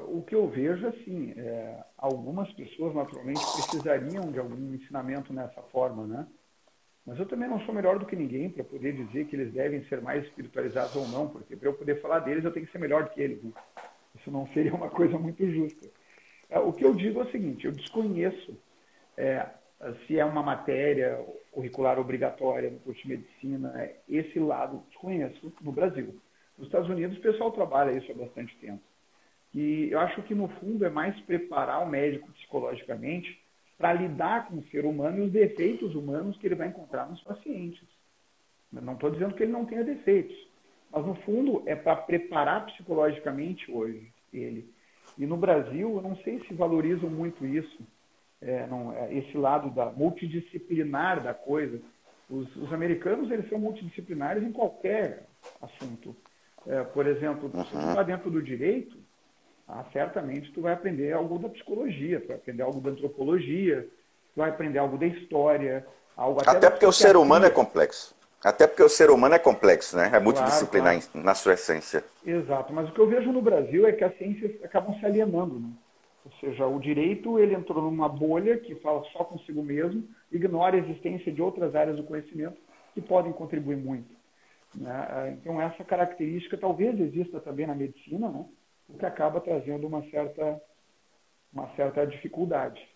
[0.08, 6.06] O que eu vejo, assim, é, algumas pessoas naturalmente precisariam de algum ensinamento nessa forma,
[6.06, 6.26] né?
[7.06, 9.84] Mas eu também não sou melhor do que ninguém para poder dizer que eles devem
[9.84, 12.78] ser mais espiritualizados ou não, porque para eu poder falar deles eu tenho que ser
[12.78, 13.42] melhor do que eles.
[13.42, 13.50] Né?
[14.14, 15.88] Isso não seria uma coisa muito justa.
[16.48, 18.56] É, o que eu digo é o seguinte: eu desconheço
[19.16, 19.46] é,
[20.06, 21.18] se é uma matéria
[21.50, 26.14] curricular obrigatória no curso de medicina, é, esse lado desconheço no Brasil.
[26.56, 28.82] Nos Estados Unidos o pessoal trabalha isso há bastante tempo.
[29.52, 33.41] E eu acho que no fundo é mais preparar o médico psicologicamente
[33.82, 37.20] para lidar com o ser humano e os defeitos humanos que ele vai encontrar nos
[37.20, 37.82] pacientes.
[38.72, 40.36] Eu não estou dizendo que ele não tenha defeitos,
[40.88, 44.72] mas no fundo é para preparar psicologicamente hoje ele.
[45.18, 47.84] E no Brasil eu não sei se valorizam muito isso
[48.40, 51.80] é, não, é, esse lado da multidisciplinar da coisa.
[52.30, 55.26] Os, os, americanos eles são multidisciplinares em qualquer
[55.60, 56.14] assunto.
[56.68, 57.64] É, por exemplo, uhum.
[57.64, 58.96] se tu está dentro do direito,
[59.68, 63.88] ah, certamente tu vai aprender algo da psicologia, tu vai aprender algo da antropologia,
[64.34, 68.14] tu vai aprender algo da história, algo até, até porque o ser humano é complexo.
[68.44, 70.10] Até porque o ser humano é complexo, né?
[70.12, 71.26] É multidisciplinar claro, claro.
[71.26, 72.04] na sua essência.
[72.26, 75.60] Exato, mas o que eu vejo no Brasil é que as ciências acabam se alienando.
[75.60, 75.68] Né?
[76.24, 80.78] Ou seja, o direito ele entrou numa bolha que fala só consigo mesmo, ignora a
[80.78, 82.56] existência de outras áreas do conhecimento
[82.94, 84.10] que podem contribuir muito.
[84.74, 85.36] Né?
[85.40, 88.44] Então essa característica talvez exista também na medicina, né?
[88.92, 90.60] O que acaba trazendo uma certa,
[91.52, 92.86] uma certa dificuldade.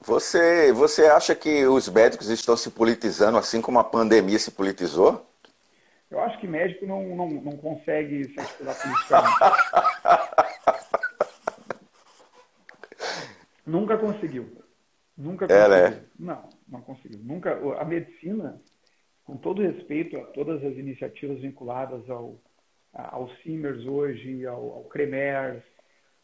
[0.00, 5.26] Você, você acha que os médicos estão se politizando assim como a pandemia se politizou?
[6.10, 9.36] Eu acho que médico não, não, não consegue se articular politicamente.
[13.64, 14.52] Nunca conseguiu.
[15.16, 15.74] Nunca conseguiu.
[15.74, 16.04] É, né?
[16.18, 17.20] Não, não conseguiu.
[17.22, 17.56] Nunca.
[17.80, 18.60] A medicina,
[19.24, 22.36] com todo respeito a todas as iniciativas vinculadas ao,
[22.92, 25.62] ao CIMERS hoje, ao, ao CREMERS,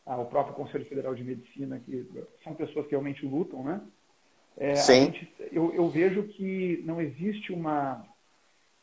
[0.05, 2.07] ao próprio Conselho Federal de Medicina, que
[2.43, 3.81] são pessoas que realmente lutam, né?
[4.57, 5.05] É, Sim.
[5.05, 8.05] Gente, eu, eu, vejo que não existe uma,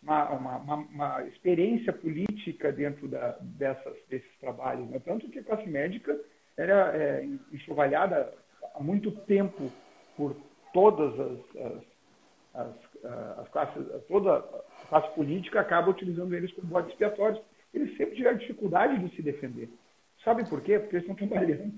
[0.02, 4.90] uma, uma, uma experiência política dentro da, dessas, desses trabalhos.
[4.90, 5.02] Né?
[5.04, 6.18] Tanto que a classe médica
[6.56, 8.34] era é, enxovalhada
[8.74, 9.70] há muito tempo
[10.16, 10.36] por
[10.74, 11.84] todas as, as,
[12.54, 17.42] as, as classes, toda a classe política acaba utilizando eles como bode expiatórios.
[17.76, 19.70] Eles sempre tiveram dificuldade de se defender.
[20.24, 20.80] Sabe por quê?
[20.80, 21.74] Porque eles estão trabalhando.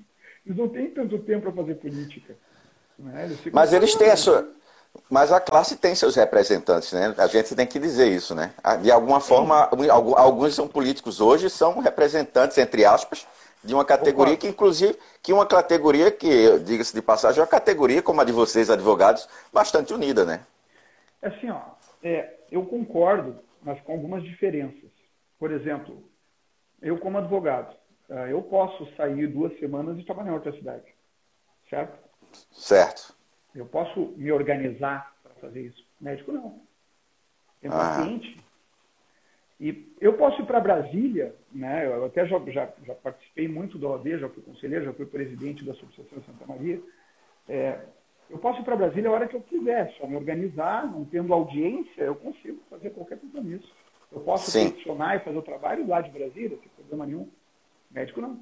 [0.46, 2.36] Eles não têm tanto tempo para fazer política.
[2.98, 3.26] Né?
[3.26, 4.48] Eles Mas eles têm a sua.
[5.10, 7.14] Mas a classe tem seus representantes, né?
[7.18, 8.54] A gente tem que dizer isso, né?
[8.82, 9.70] De alguma forma,
[10.16, 13.28] alguns são políticos hoje, são representantes, entre aspas,
[13.64, 14.42] de uma categoria Opa.
[14.42, 18.32] que, inclusive, que uma categoria que, diga-se de passagem, é uma categoria como a de
[18.32, 20.42] vocês, advogados, bastante unida, né?
[21.22, 21.62] É assim, ó,
[22.02, 24.97] é, eu concordo, mas com algumas diferenças.
[25.40, 26.04] Por exemplo,
[26.82, 27.76] eu como advogado,
[28.10, 30.86] é, eu posso sair duas semanas e trabalhar em outra cidade,
[31.70, 31.98] certo?
[32.52, 33.16] Certo.
[33.54, 35.86] Eu posso me organizar para fazer isso.
[36.00, 36.62] médico não.
[37.60, 37.98] Tem um ah.
[37.98, 38.44] paciente
[39.60, 41.88] e eu posso ir para Brasília, né?
[41.88, 45.66] eu até já, já, já, participei muito da OAB, já fui conselheiro, já fui presidente
[45.66, 46.80] da Associação Santa Maria.
[47.50, 47.80] É,
[48.30, 51.34] eu posso ir para Brasília a hora que eu quiser, só me organizar, não tendo
[51.34, 53.74] audiência, eu consigo fazer qualquer compromisso.
[54.12, 54.74] Eu posso Sim.
[54.78, 57.30] e fazer o trabalho lá de Brasília, sem problema nenhum.
[57.92, 58.42] Médico não.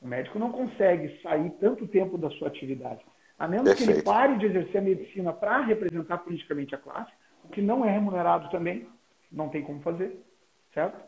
[0.00, 3.04] O médico não consegue sair tanto tempo da sua atividade.
[3.38, 3.92] A menos Perfeito.
[3.92, 7.12] que ele pare de exercer a medicina para representar politicamente a classe,
[7.44, 8.86] o que não é remunerado também,
[9.30, 10.18] não tem como fazer,
[10.74, 10.98] certo?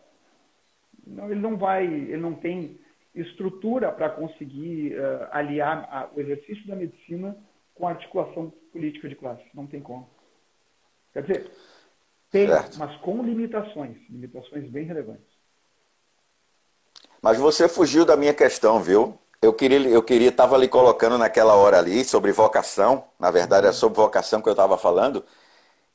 [1.06, 2.78] Não, ele não vai, ele não tem
[3.14, 7.36] estrutura para conseguir uh, aliar a, o exercício da medicina
[7.74, 9.44] com a articulação política de classe.
[9.54, 10.08] Não tem como.
[11.12, 11.50] Quer dizer,
[12.32, 12.78] tem, certo.
[12.78, 15.30] mas com limitações, limitações bem relevantes.
[17.20, 19.16] Mas você fugiu da minha questão, viu?
[19.40, 23.04] Eu queria, eu queria, estava ali colocando naquela hora ali sobre vocação.
[23.18, 25.24] Na verdade, é sobre vocação que eu estava falando.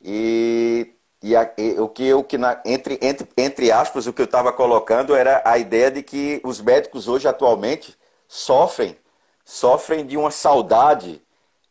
[0.02, 4.21] E, e, a, e, o que eu que na, entre, entre, entre aspas o que
[4.21, 7.97] eu estava colocando era a ideia de que os médicos hoje atualmente
[8.28, 8.95] sofrem
[9.43, 11.21] sofrem de uma saudade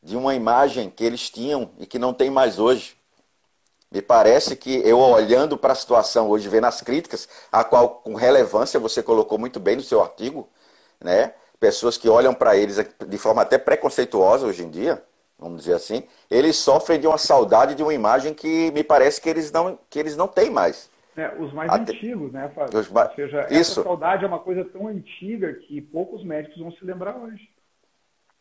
[0.03, 2.96] de uma imagem que eles tinham e que não tem mais hoje.
[3.91, 8.15] Me parece que eu olhando para a situação hoje, vendo as críticas, a qual com
[8.15, 10.49] relevância você colocou muito bem no seu artigo,
[11.01, 11.35] né?
[11.61, 15.03] Pessoas que olham para eles de forma até preconceituosa hoje em dia,
[15.39, 19.29] vamos dizer assim, eles sofrem de uma saudade de uma imagem que me parece que
[19.29, 20.91] eles não, que eles não têm mais.
[21.17, 21.93] É, os mais Até...
[21.93, 22.79] antigos, né, Fábio?
[22.79, 22.91] Os...
[22.91, 23.81] Ou seja, Isso.
[23.81, 27.49] essa saudade é uma coisa tão antiga que poucos médicos vão se lembrar hoje.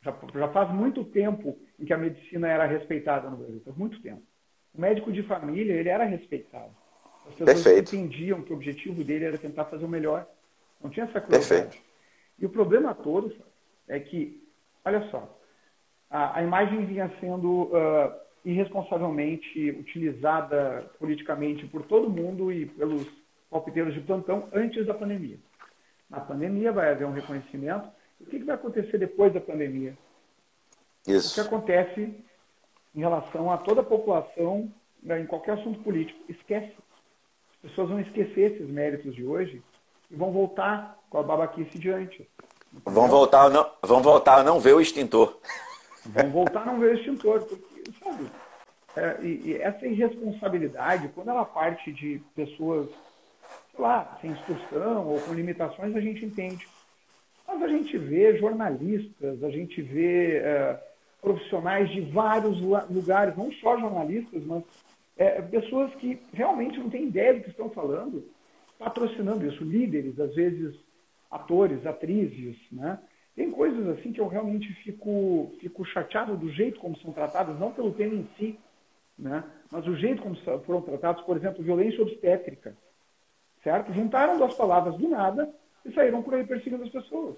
[0.02, 4.02] Já, já faz muito tempo em que a medicina era respeitada no Brasil, faz muito
[4.02, 4.22] tempo.
[4.78, 6.72] O médico de família, ele era respeitado.
[7.28, 7.96] As pessoas Perfeito.
[7.96, 10.28] entendiam que o objetivo dele era tentar fazer o melhor.
[10.82, 11.82] Não tinha essa crueldade.
[12.38, 13.34] E o problema todo
[13.88, 14.44] é que,
[14.84, 15.40] olha só,
[16.10, 23.08] a, a imagem vinha sendo uh, irresponsavelmente utilizada politicamente por todo mundo e pelos
[23.50, 25.38] palpiteiros de plantão antes da pandemia.
[26.10, 27.88] Na pandemia vai haver um reconhecimento.
[28.20, 29.98] O que, que vai acontecer depois da pandemia?
[31.08, 31.32] Isso.
[31.32, 32.25] O que acontece
[32.96, 34.72] em relação a toda a população
[35.04, 36.20] né, em qualquer assunto político?
[36.30, 36.74] Esquece.
[37.64, 39.62] As pessoas vão esquecer esses méritos de hoje
[40.10, 42.28] e vão voltar com a babaquice diante.
[42.86, 45.38] Vão voltar, não, vão voltar a não ver o extintor.
[46.06, 48.30] Vão voltar a não ver o extintor, porque, sabe,
[48.96, 52.88] é, e, e essa irresponsabilidade, quando ela parte de pessoas,
[53.72, 56.68] sei lá, sem instrução ou com limitações, a gente entende.
[57.48, 60.80] Mas a gente vê jornalistas, a gente vê é,
[61.26, 64.64] profissionais de vários lugares, não só jornalistas, mas
[65.18, 68.24] é, pessoas que realmente não têm ideia do que estão falando,
[68.78, 70.76] patrocinando isso, líderes, às vezes
[71.32, 73.00] atores, atrizes, né?
[73.36, 77.72] Tem coisas assim que eu realmente fico, fico chateado do jeito como são tratadas, não
[77.72, 78.58] pelo tema em si,
[79.18, 79.44] né?
[79.72, 82.78] mas o jeito como foram tratados, por exemplo, violência obstétrica,
[83.64, 83.92] certo?
[83.94, 85.50] Juntaram duas palavras do nada
[85.84, 87.36] e saíram por aí perseguindo as pessoas,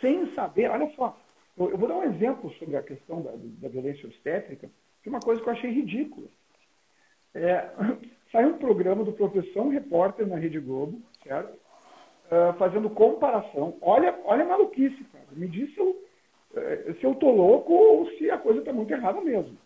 [0.00, 1.16] sem saber, olha só,
[1.58, 4.70] eu, vou dar um exemplo sobre a questão da, da violência obstétrica,
[5.02, 6.28] que é uma coisa que eu achei ridícula.
[7.34, 7.68] É,
[8.30, 11.58] saiu um programa do Profissão Repórter na Rede Globo, certo?
[12.26, 13.76] Uh, fazendo comparação.
[13.80, 15.24] Olha, olha a maluquice, cara.
[15.32, 16.04] Me diz se eu,
[17.00, 19.56] se eu tô louco ou se a coisa está muito errada mesmo.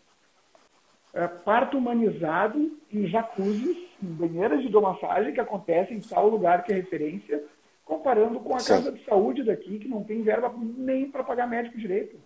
[1.13, 6.73] Uh, parto humanizado em jacuzzis, em banheiras de hidromassagem que acontecem em tal lugar que
[6.73, 7.43] é referência,
[7.93, 8.75] comparando com a Sim.
[8.75, 12.17] casa de saúde daqui, que não tem verba nem para pagar médico direito.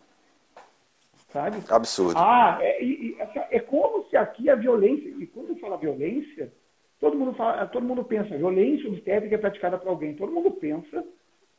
[1.32, 1.58] Sabe?
[1.68, 2.16] Absurdo.
[2.16, 3.16] Ah, é, e,
[3.50, 6.52] é como se aqui a violência, e quando fala violência,
[7.00, 10.14] todo mundo, fala, todo mundo pensa, violência obstétrica é praticada por alguém.
[10.14, 11.04] Todo mundo pensa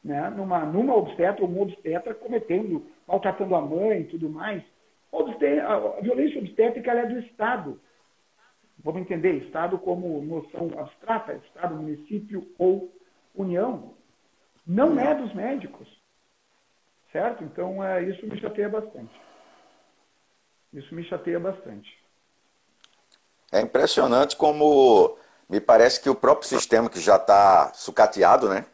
[0.01, 4.63] né, numa, numa obstetra ou uma obstetra cometendo, maltratando a mãe e tudo mais.
[5.11, 7.79] A violência obstétrica é do Estado.
[8.81, 12.89] Vamos entender, Estado como noção abstrata, Estado, município ou
[13.35, 13.96] União.
[14.67, 15.87] Não é dos médicos.
[17.11, 17.43] Certo?
[17.43, 19.13] Então, é, isso me chateia bastante.
[20.73, 21.97] Isso me chateia bastante.
[23.51, 25.17] É impressionante como
[25.49, 28.65] me parece que o próprio sistema que já está sucateado, né?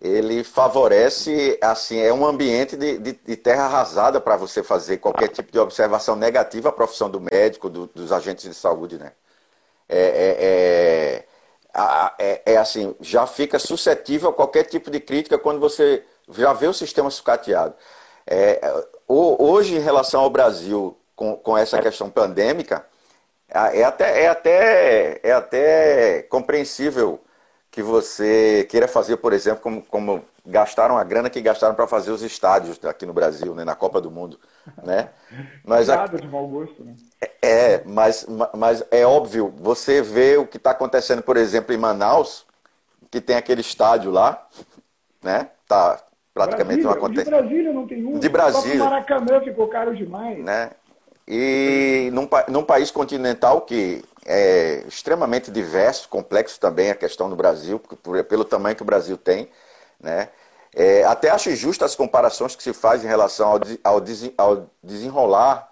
[0.00, 5.28] Ele favorece, assim, é um ambiente de, de, de terra arrasada para você fazer qualquer
[5.28, 9.12] tipo de observação negativa à profissão do médico, do, dos agentes de saúde, né?
[9.86, 11.26] É, é, é,
[12.18, 16.72] é, assim, já fica suscetível a qualquer tipo de crítica quando você já vê o
[16.72, 17.74] sistema sucateado.
[18.26, 18.60] É,
[19.08, 22.84] hoje, em relação ao Brasil, com, com essa questão pandêmica,
[23.48, 27.20] é até, é, até, é até compreensível
[27.70, 32.10] que você queira fazer, por exemplo, como, como gastaram a grana que gastaram para fazer
[32.10, 34.38] os estádios aqui no Brasil, né, na Copa do Mundo,
[34.82, 35.10] né?
[35.64, 36.96] Mas Nada de mau gosto, né?
[37.40, 42.44] É, mas, mas é óbvio, você vê o que está acontecendo, por exemplo, em Manaus,
[43.10, 44.46] que tem aquele estádio lá,
[45.22, 45.48] né?
[45.68, 46.02] Tá
[46.34, 48.18] praticamente Brasília, uma De Brasília não tem um.
[48.18, 48.82] De Brasília.
[48.82, 50.42] O Maracanã ficou caro demais.
[50.42, 50.70] Né?
[51.26, 57.80] E num, num país continental que é extremamente diverso, complexo também a questão do Brasil,
[58.28, 59.50] pelo tamanho que o Brasil tem,
[60.00, 60.28] né?
[60.74, 64.02] É, até acho justo as comparações que se faz em relação ao, ao,
[64.38, 65.68] ao desenrolar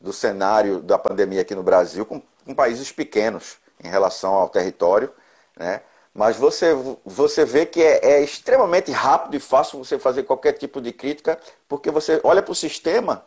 [0.00, 5.10] do cenário da pandemia aqui no Brasil com, com países pequenos em relação ao território,
[5.56, 5.80] né?
[6.14, 6.74] Mas você,
[7.04, 11.38] você vê que é, é, extremamente rápido e fácil você fazer qualquer tipo de crítica,
[11.66, 13.24] porque você olha para o sistema,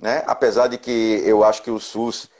[0.00, 0.22] né?
[0.26, 2.30] apesar de que eu acho que o SUS,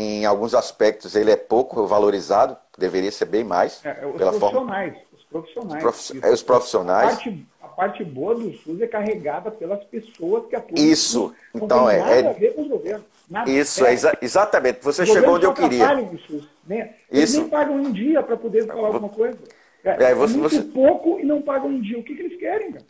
[0.00, 3.84] em alguns aspectos, ele é pouco valorizado, deveria ser bem mais.
[3.84, 4.92] É, os pela profissionais.
[4.92, 5.04] Forma...
[5.12, 5.82] Os profissionais.
[5.82, 6.20] Prof...
[6.22, 7.04] É, os profissionais.
[7.04, 10.74] A parte, a parte, boa do SUS é carregada pelas pessoas que atuam.
[10.76, 11.32] Isso.
[11.54, 12.28] então, é, nada é...
[12.28, 13.06] a ver com os governos.
[13.30, 13.50] Nada.
[13.50, 14.80] Isso, é, exa exatamente.
[14.82, 15.86] Você chegou onde eu queria.
[16.26, 16.94] SUS, né?
[17.10, 17.40] Eles Isso.
[17.40, 19.38] nem pagam em dia para poder falar alguma coisa.
[19.84, 20.62] É, é você, muito você...
[20.62, 21.98] pouco e não pagam em dia.
[21.98, 22.84] O que, que eles querem, cara?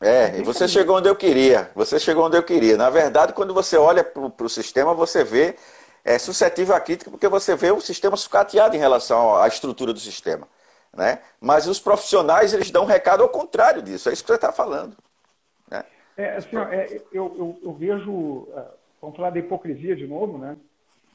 [0.00, 1.70] É, e você chegou onde eu queria.
[1.76, 2.76] Você chegou onde eu queria.
[2.76, 5.54] Na verdade, quando você olha para o sistema, você vê
[6.04, 10.00] é suscetível à crítica porque você vê o sistema sucateado em relação à estrutura do
[10.00, 10.48] sistema.
[10.92, 11.20] Né?
[11.40, 14.08] Mas os profissionais eles dão um recado ao contrário disso.
[14.08, 14.96] É isso que você está falando.
[15.70, 15.84] Né?
[16.16, 18.48] É, assim, é, eu, eu, eu, vejo.
[18.54, 18.64] É,
[19.00, 20.56] vamos falar da hipocrisia de novo, né?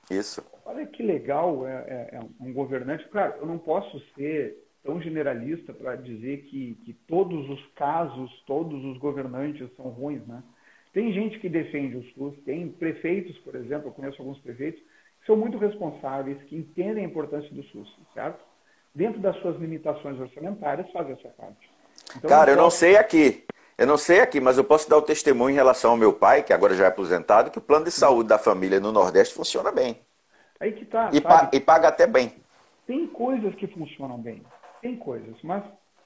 [0.10, 0.44] Isso.
[0.66, 3.08] Olha que legal é, é, é um governante.
[3.10, 8.84] Claro, eu não posso ser tão generalista para dizer que, que todos os casos, todos
[8.86, 10.42] os governantes são ruins, né?
[10.94, 14.82] Tem gente que defende o SUS, tem prefeitos, por exemplo, eu conheço alguns prefeitos,
[15.22, 18.40] que são muito responsáveis, que entendem a importância do SUS, certo?
[18.96, 21.70] Dentro das suas limitações orçamentárias, fazem essa parte.
[22.16, 23.44] Então, Cara, eu não sei aqui,
[23.78, 26.42] eu não sei aqui, mas eu posso dar o testemunho em relação ao meu pai,
[26.42, 29.72] que agora já é aposentado, que o plano de saúde da família no Nordeste funciona
[29.72, 30.00] bem.
[30.60, 31.12] Aí que tá.
[31.14, 32.34] E, pa e paga até bem.
[32.88, 34.42] Tem coisas que funcionam bem,
[34.82, 35.64] tem coisas, mas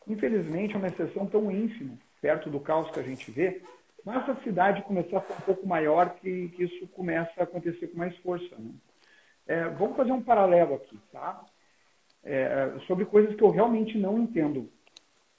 [0.07, 3.61] infelizmente é uma exceção tão ínfima, perto do caos que a gente vê,
[4.05, 7.97] nossa cidade começar a ficar um pouco maior, que, que isso começa a acontecer com
[7.97, 8.55] mais força.
[8.57, 8.71] Né?
[9.47, 11.39] É, vamos fazer um paralelo aqui, tá?
[12.23, 14.69] É, sobre coisas que eu realmente não entendo.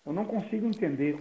[0.04, 1.16] Eu não consigo entender,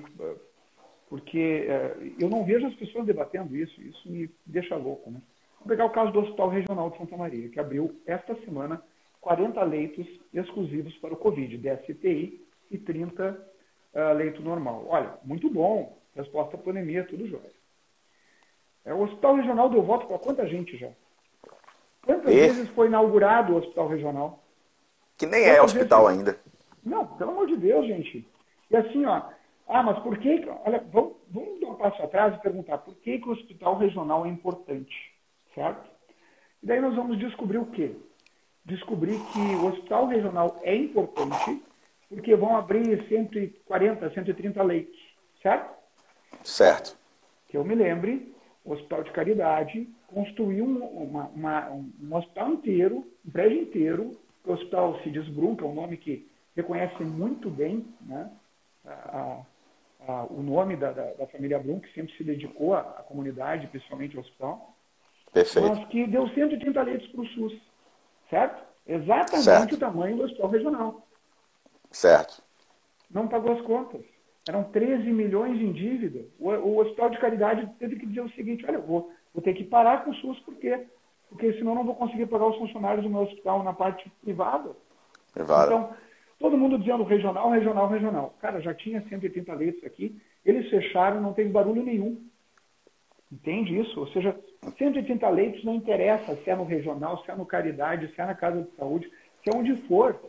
[1.08, 5.12] porque é, eu não vejo as pessoas debatendo isso, isso me deixa louco.
[5.12, 5.22] Né?
[5.54, 8.82] Vamos pegar o caso do Hospital Regional de Santa Maria, que abriu esta semana
[9.22, 14.86] 40 leitos exclusivos para o Covid, 10 CTI e 30 uh, ah, leito normal.
[14.88, 17.52] Olha, muito bom, Resposta à pandemia, tudo jóia.
[18.84, 20.90] É, o Hospital Regional deu voto para quanta gente já?
[22.04, 22.36] Quantas e?
[22.36, 24.44] vezes foi inaugurado o Hospital Regional?
[25.18, 26.20] Que nem é Quantas é hospital vezes...
[26.20, 26.40] ainda.
[26.84, 28.28] Não, pelo amor de Deus, gente.
[28.70, 29.22] E assim, ó,
[29.68, 30.46] ah, mas por que.
[30.66, 34.26] Olha, vamos, vamos dar um passo atrás e perguntar por que, que o hospital regional
[34.26, 34.94] é importante,
[35.54, 35.90] certo?
[36.62, 37.96] E daí nós vamos descobrir o quê?
[38.66, 41.62] Descobrir que o hospital regional é importante
[42.10, 45.00] porque vão abrir 140, 130 leitos,
[45.42, 45.81] certo?
[46.44, 46.98] Certo.
[47.48, 48.34] Que eu me lembre,
[48.64, 55.00] o Hospital de Caridade construiu uma, uma, um hospital inteiro, um prédio inteiro, o Hospital
[55.02, 58.30] Cides Brum, que é um nome que reconhece muito bem né,
[58.86, 59.42] a,
[60.08, 63.68] a, o nome da, da, da, família Brum, que sempre se dedicou à, à comunidade,
[63.68, 64.76] principalmente ao hospital.
[65.32, 65.70] Perfeito.
[65.70, 67.62] Mas que deu 130 leitos para o SUS,
[68.30, 68.64] certo?
[68.86, 69.76] Exatamente certo.
[69.76, 71.08] o tamanho do hospital regional.
[71.92, 72.44] Certo.
[73.10, 74.02] Não pagou as contas.
[74.48, 76.26] Eram 13 milhões em dívida.
[76.40, 79.54] O, o Hospital de Caridade teve que dizer o seguinte: olha, eu vou, vou ter
[79.54, 80.88] que parar com o SUS, por quê?
[81.30, 84.72] Porque senão não vou conseguir pagar os funcionários do meu hospital na parte privada.
[85.34, 85.68] Privada.
[85.68, 85.90] Então,
[86.40, 88.36] todo mundo dizendo regional, regional, regional.
[88.42, 92.20] Cara, já tinha 180 leitos aqui, eles fecharam, não teve barulho nenhum.
[93.32, 93.98] Entende isso?
[93.98, 94.36] Ou seja,
[94.78, 98.36] 180 leitos não interessa se é no regional, se é no caridade, se é na
[98.36, 99.10] casa de saúde,
[99.42, 100.20] se é onde for.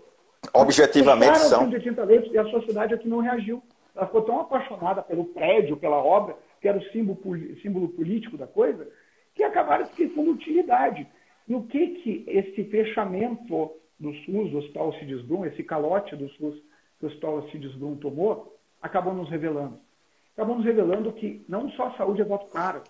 [0.55, 1.61] Objetivamente Fecharam são.
[1.65, 3.63] 180 leitos e a sociedade aqui não reagiu.
[3.95, 7.21] Ela ficou tão apaixonada pelo prédio, pela obra, que era o símbolo,
[7.61, 8.89] símbolo político da coisa,
[9.35, 11.07] que acabaram esquecendo utilidade.
[11.47, 16.29] E o que, que esse fechamento do SUS, do Hospital Cides Brum, esse calote do
[16.31, 16.63] SUS
[16.99, 19.79] que o Hospital Cides Brum tomou, acabou nos revelando?
[20.35, 22.83] Acabou nos revelando que não só a saúde é voto caro,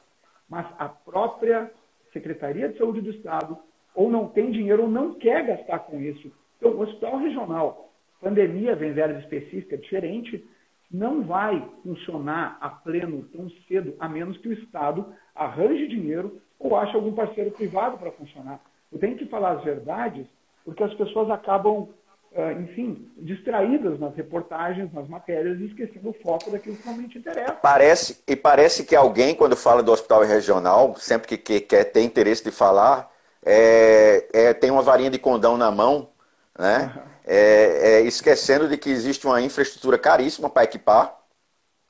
[0.49, 1.73] mas a própria
[2.13, 3.59] Secretaria de Saúde do Estado
[3.95, 6.33] ou não tem dinheiro ou não quer gastar com isso.
[6.59, 10.45] Então, o hospital regional, pandemia vem verba específica diferente,
[10.93, 16.77] não vai funcionar a pleno tão cedo, a menos que o Estado arranje dinheiro ou
[16.77, 18.61] ache algum parceiro privado para funcionar.
[18.93, 20.27] Eu tenho que falar as verdades,
[20.65, 21.89] porque as pessoas acabam,
[22.33, 27.53] eh, enfim, distraídas nas reportagens, nas matérias e esquecendo o foco daquilo que realmente interessa.
[27.53, 32.03] Parece, e parece que alguém, quando fala do hospital regional, sempre que, que quer ter
[32.03, 33.11] interesse de falar,
[33.45, 36.12] é, é, tem uma varinha de condão na mão,
[36.59, 36.93] né?
[36.95, 41.19] Uhum é, é, esquecendo de que existe uma infraestrutura caríssima para equipar.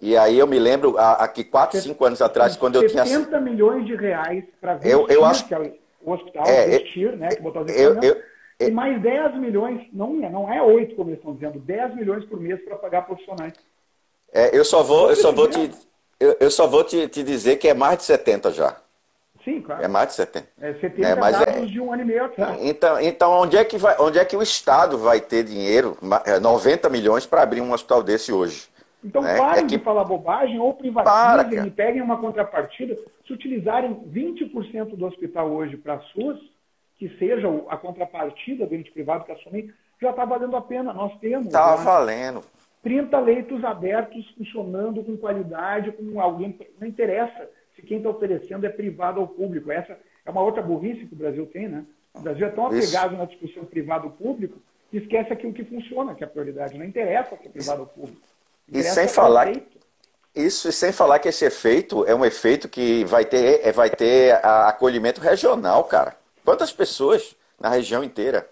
[0.01, 3.07] E aí eu me lembro, aqui 4, 5 anos atrás, quando eu tinha...
[3.07, 5.47] 70 milhões de reais para eu, eu acho...
[5.47, 8.21] que é o hospital, é, vestir, né, que botou os eu, eu,
[8.59, 12.25] e mais 10 milhões, não é, não é 8, como eles estão dizendo, 10 milhões
[12.25, 13.53] por mês para pagar profissionais.
[14.33, 15.71] É, eu só vou, eu só vou te,
[16.19, 18.77] eu, eu só vou te, te dizer que é mais de 70 já.
[19.45, 19.83] Sim, claro.
[19.83, 20.49] É mais de 70.
[20.61, 21.61] É 70 é, mas é...
[21.65, 22.59] de um ano e meio atrás.
[22.63, 25.97] Então, então onde, é que vai, onde é que o Estado vai ter dinheiro,
[26.41, 28.69] 90 é, milhões, para abrir um hospital desse hoje?
[29.05, 29.37] Então né?
[29.37, 29.77] parem é que...
[29.77, 32.97] de falar bobagem ou privatizem Para, e peguem uma contrapartida.
[33.27, 36.39] Se utilizarem 20% do hospital hoje para SUS,
[36.99, 40.93] que seja a contrapartida do ente privado que assumir, já está valendo a pena.
[40.93, 41.47] Nós temos.
[41.47, 42.43] Está valendo.
[42.85, 46.57] 30 leitos abertos, funcionando com qualidade, com alguém.
[46.81, 49.71] Não interessa se quem está oferecendo é privado ou público.
[49.71, 51.85] Essa é uma outra burrice que o Brasil tem, né?
[52.15, 53.19] O Brasil é tão apegado Isso.
[53.19, 54.59] na discussão privado-público
[54.91, 56.77] que esquece aquilo que funciona, que é a prioridade.
[56.77, 58.21] Não interessa se é privado ou público.
[58.71, 59.53] E sem falar
[60.35, 63.91] isso e sem falar que esse efeito é um efeito que vai ter, é, vai
[63.91, 66.17] ter acolhimento regional, cara.
[66.43, 68.49] Quantas pessoas na região inteira,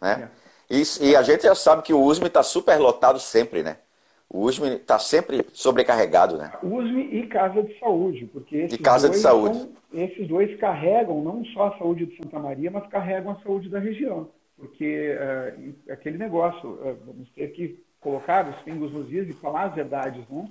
[0.00, 0.28] né?
[0.40, 0.44] É.
[0.74, 3.76] E, e, a gente já sabe que o USM está super lotado sempre, né?
[4.28, 6.52] O USM está sempre sobrecarregado, né?
[6.62, 9.58] USM e Casa de Saúde, porque esses, casa dois, de saúde.
[9.58, 13.68] São, esses dois carregam não só a saúde de Santa Maria, mas carregam a saúde
[13.68, 14.28] da região.
[14.56, 19.64] Porque uh, aquele negócio, uh, vamos ter que colocar os pingos nos is e falar
[19.64, 20.48] as verdades, né?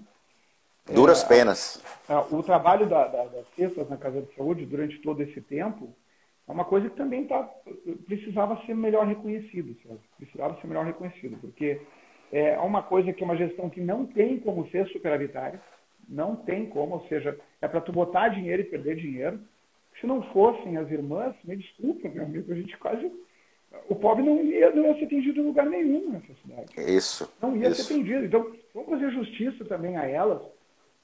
[0.91, 1.82] Duras é, penas.
[2.30, 5.95] o trabalho da, da, das cestas na Casa de Saúde durante todo esse tempo
[6.47, 7.49] é uma coisa que também tá,
[8.05, 9.99] precisava ser melhor reconhecido, sabe?
[10.17, 11.82] precisava ser melhor reconhecido, porque
[12.34, 15.61] é uma coisa que é uma gestão que não tem como ser superavitária,
[16.09, 19.39] não tem como, ou seja, é para tu botar dinheiro e perder dinheiro.
[20.01, 23.09] Se não fossem as irmãs, me desculpa, meu amigo, a gente quase
[23.88, 26.67] o pobre não ia, não ia ser atendido em lugar nenhum nessa cidade.
[26.77, 27.31] Isso.
[27.41, 27.84] Não ia isso.
[27.84, 28.25] ser atendido.
[28.25, 30.41] Então, vamos fazer justiça também a elas,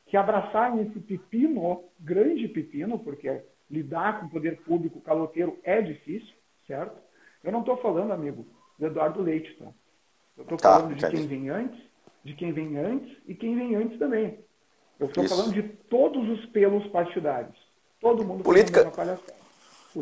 [0.07, 6.33] que abraçarem esse pepino, grande pepino, porque lidar com o poder público caloteiro é difícil,
[6.65, 6.99] certo?
[7.43, 8.45] Eu não estou falando, amigo,
[8.77, 9.67] do Eduardo Leite, tá?
[10.39, 11.79] Eu estou tá, falando de quem vem antes,
[12.23, 14.39] de quem vem antes e quem vem antes também.
[14.97, 17.55] Eu estou falando de todos os pelos partidários.
[17.99, 18.89] Todo mundo Política.
[18.89, 19.39] palhaçada.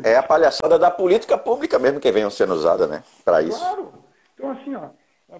[0.04, 3.02] É a palhaçada da política pública mesmo que venham sendo usada, né?
[3.24, 3.58] Para isso.
[3.58, 3.92] Claro.
[4.34, 4.90] Então, assim, ó,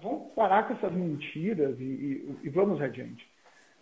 [0.00, 3.28] vamos parar com essas mentiras e, e, e vamos adiante.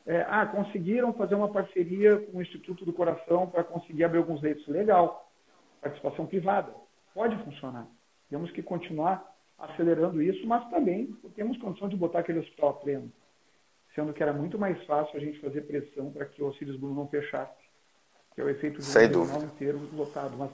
[0.04, 4.42] É, ah, conseguiram fazer uma parceria com o Instituto do Coração para conseguir abrir alguns
[4.42, 4.66] leitos.
[4.68, 5.30] Legal.
[5.80, 6.74] Participação privada.
[7.14, 7.86] Pode funcionar.
[8.28, 13.12] Temos que continuar acelerando isso, mas também temos condição de botar aquele hospital a pleno.
[13.94, 16.94] Sendo que era muito mais fácil a gente fazer pressão para que o Auxílios Bruno
[16.94, 17.66] não fechasse
[18.36, 19.44] que é o efeito de um dúvida.
[19.46, 20.36] inteiro lotado.
[20.36, 20.50] Mas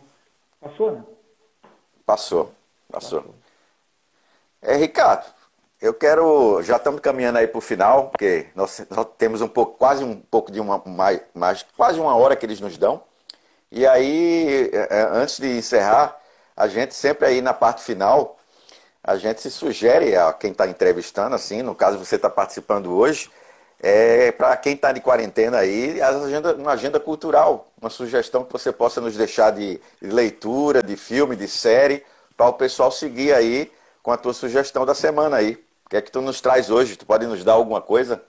[0.61, 1.05] passou, né?
[2.07, 2.55] Passou,
[2.89, 3.23] passou.
[3.23, 3.35] passou.
[4.63, 5.27] É, Ricardo,
[5.81, 6.63] eu quero.
[6.63, 10.21] Já estamos caminhando aí para o final, porque nós, nós, temos um pouco, quase um
[10.21, 13.03] pouco de uma mais, mais, quase uma hora que eles nos dão.
[13.69, 16.17] E aí, é, é, antes de encerrar,
[16.57, 18.39] a gente sempre aí na parte final,
[19.03, 23.31] a gente se sugere a quem está entrevistando, assim, no caso você está participando hoje,
[23.81, 28.71] é, para quem está de quarentena aí, agenda, uma agenda cultural, uma sugestão que você
[28.73, 32.05] possa nos deixar de, de leitura, de filme, de série,
[32.37, 35.59] para o pessoal seguir aí com a tua sugestão da semana aí.
[35.85, 36.97] O que é que tu nos traz hoje?
[36.97, 38.23] Tu pode nos dar alguma coisa?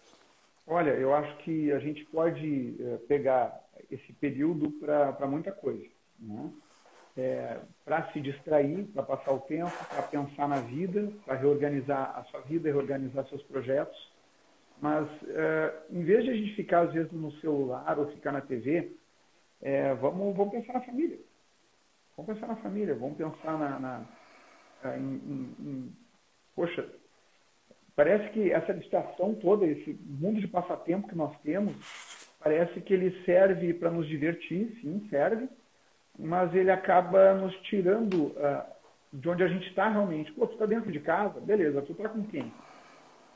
[0.65, 3.61] Olha, eu acho que a gente pode é, pegar
[3.91, 5.85] esse período para muita coisa.
[6.19, 6.49] Né?
[7.15, 12.23] É, para se distrair, para passar o tempo, para pensar na vida, para reorganizar a
[12.23, 14.13] sua vida, reorganizar seus projetos
[14.83, 18.41] mas, é, em vez de a gente ficar, às vezes, no celular ou ficar na
[18.41, 18.91] TV,
[19.61, 21.19] é, vamos, vamos pensar na família.
[22.17, 24.05] Vamos pensar na família, vamos pensar na, na
[24.97, 25.95] em, em, em,
[26.53, 26.85] Poxa,
[27.95, 31.73] parece que essa distração toda, esse mundo de passatempo que nós temos,
[32.37, 35.47] parece que ele serve para nos divertir, sim, serve,
[36.17, 38.63] mas ele acaba nos tirando uh,
[39.11, 40.31] de onde a gente está realmente.
[40.31, 41.39] Pô, tu está dentro de casa?
[41.39, 42.51] Beleza, tu está com quem?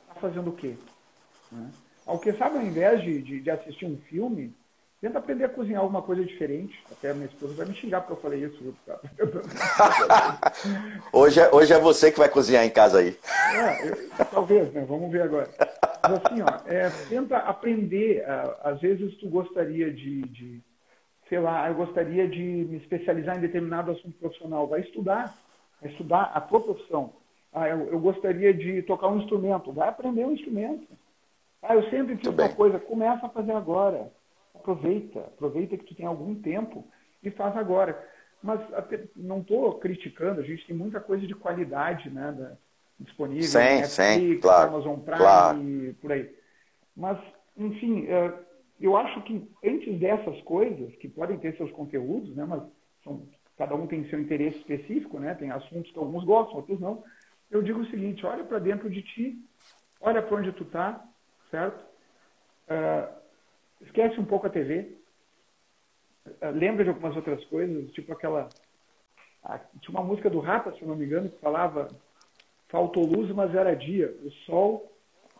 [0.07, 0.75] Está fazendo o quê?
[1.51, 1.69] Né?
[2.05, 4.55] Ao que sabe, ao invés de, de, de, assistir um filme,
[5.01, 6.81] tenta aprender a cozinhar alguma coisa diferente.
[6.89, 8.73] Até a minha esposa vai me xingar porque eu falei isso.
[11.11, 13.17] hoje, é, hoje é você que vai cozinhar em casa aí.
[13.53, 14.85] É, eu, talvez, né?
[14.87, 15.49] Vamos ver agora.
[16.01, 18.23] Mas assim, ó, é, tenta aprender.
[18.63, 20.63] Às vezes tu gostaria de, de,
[21.29, 24.67] sei lá, eu gostaria de me especializar em determinado assunto profissional.
[24.67, 25.35] Vai estudar.
[25.81, 27.13] Vai estudar a tua profissão.
[27.53, 29.71] Ah, eu, eu gostaria de tocar um instrumento.
[29.71, 30.87] Vai aprender um instrumento.
[31.61, 34.11] Ah, eu sempre fiz uma coisa, começa a fazer agora.
[34.53, 36.87] Aproveita, aproveita que tu tem algum tempo
[37.23, 37.97] e faz agora.
[38.41, 38.61] Mas
[39.15, 42.51] não estou criticando, a gente tem muita coisa de qualidade né, da,
[42.99, 45.63] disponível, sim, Netflix, sim, claro, Amazon Prime claro.
[45.63, 46.35] e por aí.
[46.95, 47.19] Mas,
[47.55, 48.33] enfim, é,
[48.79, 52.61] eu acho que antes dessas coisas, que podem ter seus conteúdos, né, mas
[53.03, 57.03] são, cada um tem seu interesse específico, né, tem assuntos que alguns gostam, outros não,
[57.49, 59.39] eu digo o seguinte, olha para dentro de ti,
[60.01, 61.03] olha para onde tu está,
[61.49, 61.83] certo?
[62.67, 63.13] Uh,
[63.81, 64.97] esquece um pouco a TV.
[66.25, 68.49] Uh, lembra de algumas outras coisas, tipo aquela.
[69.81, 71.87] tinha uma música do Rapa, se não me engano, que falava:
[72.67, 74.13] Faltou luz, mas era dia.
[74.23, 74.91] O sol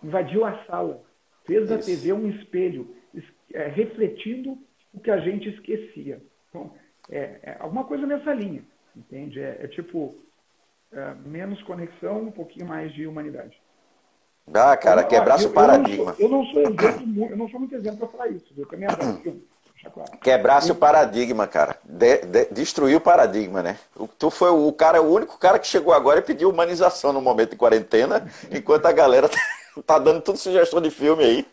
[0.02, 1.04] invadiu a sala,
[1.48, 2.96] fez da TV um espelho,
[3.54, 4.58] é, refletindo
[4.94, 6.22] o que a gente esquecia.
[6.50, 6.72] Então,
[7.10, 8.64] é, é alguma coisa nessa linha,
[8.96, 9.40] entende?
[9.40, 10.16] É, é tipo
[10.92, 13.58] é, menos conexão, um pouquinho mais de humanidade.
[14.54, 16.16] Ah, cara, quebrasse o paradigma.
[16.18, 18.46] Eu não, sou, eu não exemplo, eu não sou muito exemplo para falar isso.
[18.88, 19.44] Adoro filme.
[20.22, 21.78] Quebrasse o paradigma, cara.
[21.84, 23.78] De, de, destruiu o paradigma, né?
[24.18, 27.52] Tu foi o cara, o único cara que chegou agora e pediu humanização no momento
[27.52, 29.38] de quarentena, enquanto a galera tá,
[29.84, 31.46] tá dando tudo sugestão de filme aí.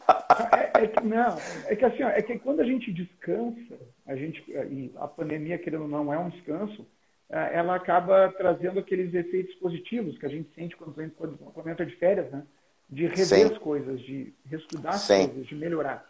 [0.53, 4.17] É, é, que, não, é que assim, ó, é que quando a gente descansa, a
[4.17, 6.87] gente, e a pandemia, querendo ou não, é um descanso,
[7.31, 11.97] é, ela acaba trazendo aqueles efeitos positivos que a gente sente quando, quando entra de
[11.97, 12.43] férias, né?
[12.89, 13.45] De rever Sim.
[13.45, 16.05] as coisas, de reestudar as coisas, de melhorar.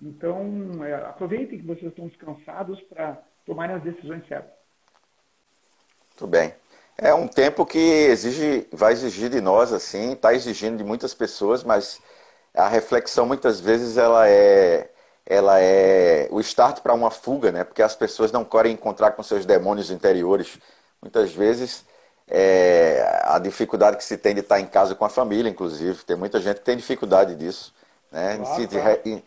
[0.00, 4.52] Então, é, aproveitem que vocês estão descansados para tomarem as decisões certas.
[6.16, 6.52] Tudo bem.
[7.00, 11.62] É um tempo que exige, vai exigir de nós, assim, está exigindo de muitas pessoas,
[11.62, 12.00] mas
[12.52, 14.90] a reflexão muitas vezes ela é,
[15.24, 17.62] ela é o start para uma fuga, né?
[17.62, 20.58] Porque as pessoas não querem encontrar com seus demônios interiores.
[21.00, 21.84] Muitas vezes
[22.26, 26.16] é, a dificuldade que se tem de estar em casa com a família, inclusive, tem
[26.16, 27.72] muita gente que tem dificuldade disso,
[28.10, 28.36] né?
[28.38, 29.24] Claro, em, se, em,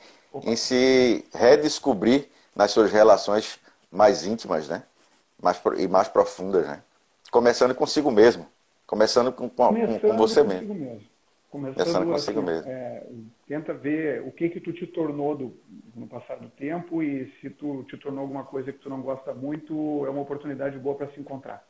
[0.52, 3.58] em se redescobrir nas suas relações
[3.90, 4.84] mais íntimas, né?
[5.42, 6.84] Mais, e mais profundas, né?
[7.32, 8.46] Começando consigo mesmo.
[8.86, 10.76] Começando com, com, começando com você mesmo.
[10.76, 11.02] mesmo.
[11.50, 12.70] Começando, começando consigo assim, mesmo.
[12.70, 13.04] É,
[13.48, 15.54] tenta ver o que que tu te tornou do,
[15.96, 19.34] no passar do tempo e se tu te tornou alguma coisa que tu não gosta
[19.34, 19.74] muito,
[20.06, 21.66] é uma oportunidade boa para se encontrar.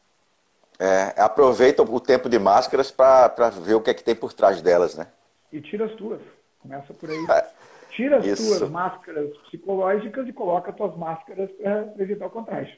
[0.79, 4.61] É, aproveita o tempo de máscaras para ver o que é que tem por trás
[4.61, 5.07] delas, né?
[5.51, 6.21] E tira as tuas.
[6.59, 7.25] Começa por aí.
[7.29, 7.61] É.
[7.91, 8.57] Tira as Isso.
[8.57, 12.77] tuas máscaras psicológicas e coloca as tuas máscaras para evitar o contágio.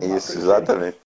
[0.00, 0.96] Isso, exatamente.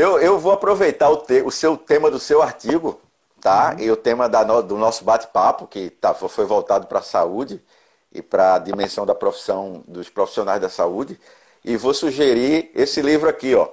[0.00, 2.98] Eu, eu vou aproveitar o, te, o seu tema do seu artigo,
[3.38, 3.74] tá?
[3.76, 3.84] Uhum.
[3.84, 7.62] E o tema da, do nosso bate-papo, que tá, foi voltado para a saúde
[8.10, 11.20] e para a dimensão da profissão dos profissionais da saúde.
[11.62, 13.68] E vou sugerir esse livro aqui, ó.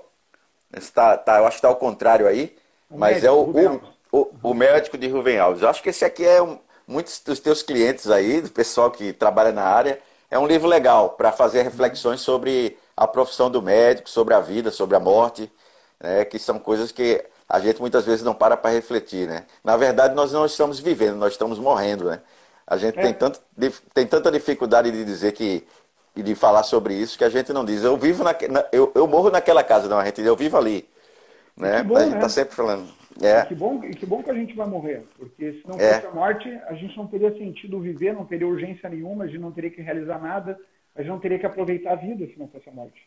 [0.75, 2.53] Está, tá, eu acho que está ao contrário aí,
[2.91, 5.61] o mas médico, é o, o, o, o, médico de Rubem Alves.
[5.61, 9.13] Eu acho que esse aqui é um, muitos dos teus clientes aí, do pessoal que
[9.13, 9.97] trabalha na área.
[10.29, 14.71] É um livro legal para fazer reflexões sobre a profissão do médico, sobre a vida,
[14.71, 15.49] sobre a morte,
[16.01, 19.27] né, que são coisas que a gente muitas vezes não para para refletir.
[19.27, 19.45] Né?
[19.63, 22.05] Na verdade, nós não estamos vivendo, nós estamos morrendo.
[22.05, 22.21] Né?
[22.65, 23.01] A gente é.
[23.01, 23.39] tem, tanto,
[23.93, 25.65] tem tanta dificuldade de dizer que
[26.15, 27.83] e de falar sobre isso que a gente não diz.
[27.83, 28.35] Eu vivo na,
[28.71, 30.83] eu, eu morro naquela casa, não, a gente eu vivo ali.
[31.55, 31.83] Né?
[31.83, 32.29] Bom, a gente está né?
[32.29, 32.87] sempre falando.
[33.21, 33.45] É.
[33.45, 35.95] que, bom, que bom que a gente vai morrer, porque se não é.
[35.95, 39.39] fosse a morte, a gente não teria sentido viver, não teria urgência nenhuma, a gente
[39.39, 40.59] não teria que realizar nada,
[40.95, 43.01] a gente não teria que aproveitar a vida se não fosse a morte.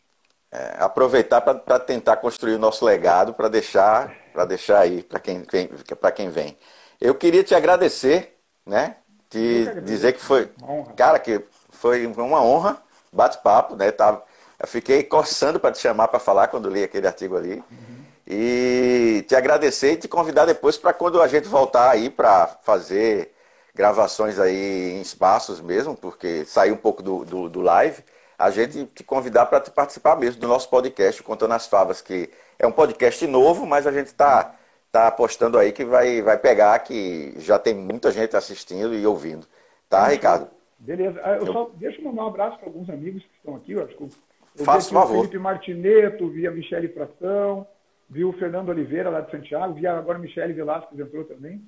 [0.51, 5.45] É, aproveitar para tentar construir o nosso legado, para deixar, para deixar aí para quem,
[5.45, 5.69] quem,
[6.13, 6.57] quem vem.
[6.99, 8.97] Eu queria te agradecer, né?
[9.29, 10.49] Te que dizer que foi,
[10.97, 12.81] cara, que foi uma honra,
[13.13, 13.91] bate-papo, né?
[13.91, 14.23] Tava,
[14.59, 17.63] eu fiquei coçando para te chamar para falar quando li aquele artigo ali.
[17.71, 18.01] Uhum.
[18.27, 23.33] E te agradecer e te convidar depois para quando a gente voltar aí para fazer
[23.73, 28.03] gravações aí em espaços mesmo, porque sair um pouco do, do, do live,
[28.45, 32.65] a gente te convidar para participar mesmo do nosso podcast Contando as Favas, que é
[32.65, 34.55] um podcast novo, mas a gente está
[34.91, 39.45] tá apostando aí que vai, vai pegar, que já tem muita gente assistindo e ouvindo.
[39.89, 40.47] Tá, Ricardo?
[40.79, 41.19] Beleza.
[41.23, 41.53] Ah, eu, eu...
[41.53, 43.73] só deixa eu mandar um abraço para alguns amigos que estão aqui.
[43.73, 44.09] Eu acho que eu
[44.55, 45.17] Faça favor.
[45.17, 47.65] O Felipe Martineto, via Michele Fração,
[48.09, 51.61] viu o Fernando Oliveira lá de Santiago, vi agora o Michele Velasquez entrou também.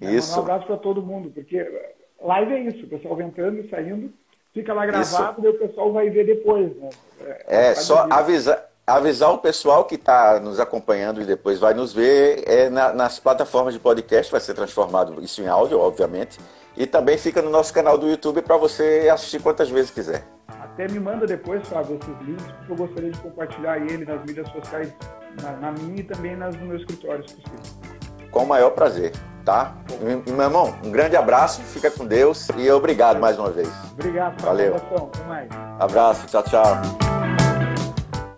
[0.00, 0.36] Isso.
[0.38, 1.58] Um abraço para todo mundo, porque
[2.20, 4.12] live é isso, o pessoal vem entrando e saindo,
[4.54, 6.74] fica lá gravado e o pessoal vai ver depois.
[6.76, 6.90] Né?
[7.46, 11.92] É, é só avisar, avisar o pessoal que está nos acompanhando e depois vai nos
[11.92, 16.38] ver é, na, nas plataformas de podcast, vai ser transformado isso em áudio, obviamente,
[16.76, 20.24] e também fica no nosso canal do YouTube para você assistir quantas vezes quiser.
[20.48, 24.48] Até me manda depois, Fábio, esses links, porque eu gostaria de compartilhar ele nas mídias
[24.50, 24.92] sociais,
[25.42, 27.60] na, na minha e também nas, no meu escritório, se possível.
[28.30, 29.12] Com o maior prazer,
[29.44, 29.74] tá?
[30.00, 33.70] E, meu irmão, um grande abraço, fica com Deus e obrigado mais uma vez.
[33.92, 34.76] Obrigado, Valeu.
[34.76, 35.48] Até mais.
[35.78, 37.13] Abraço, tchau, tchau.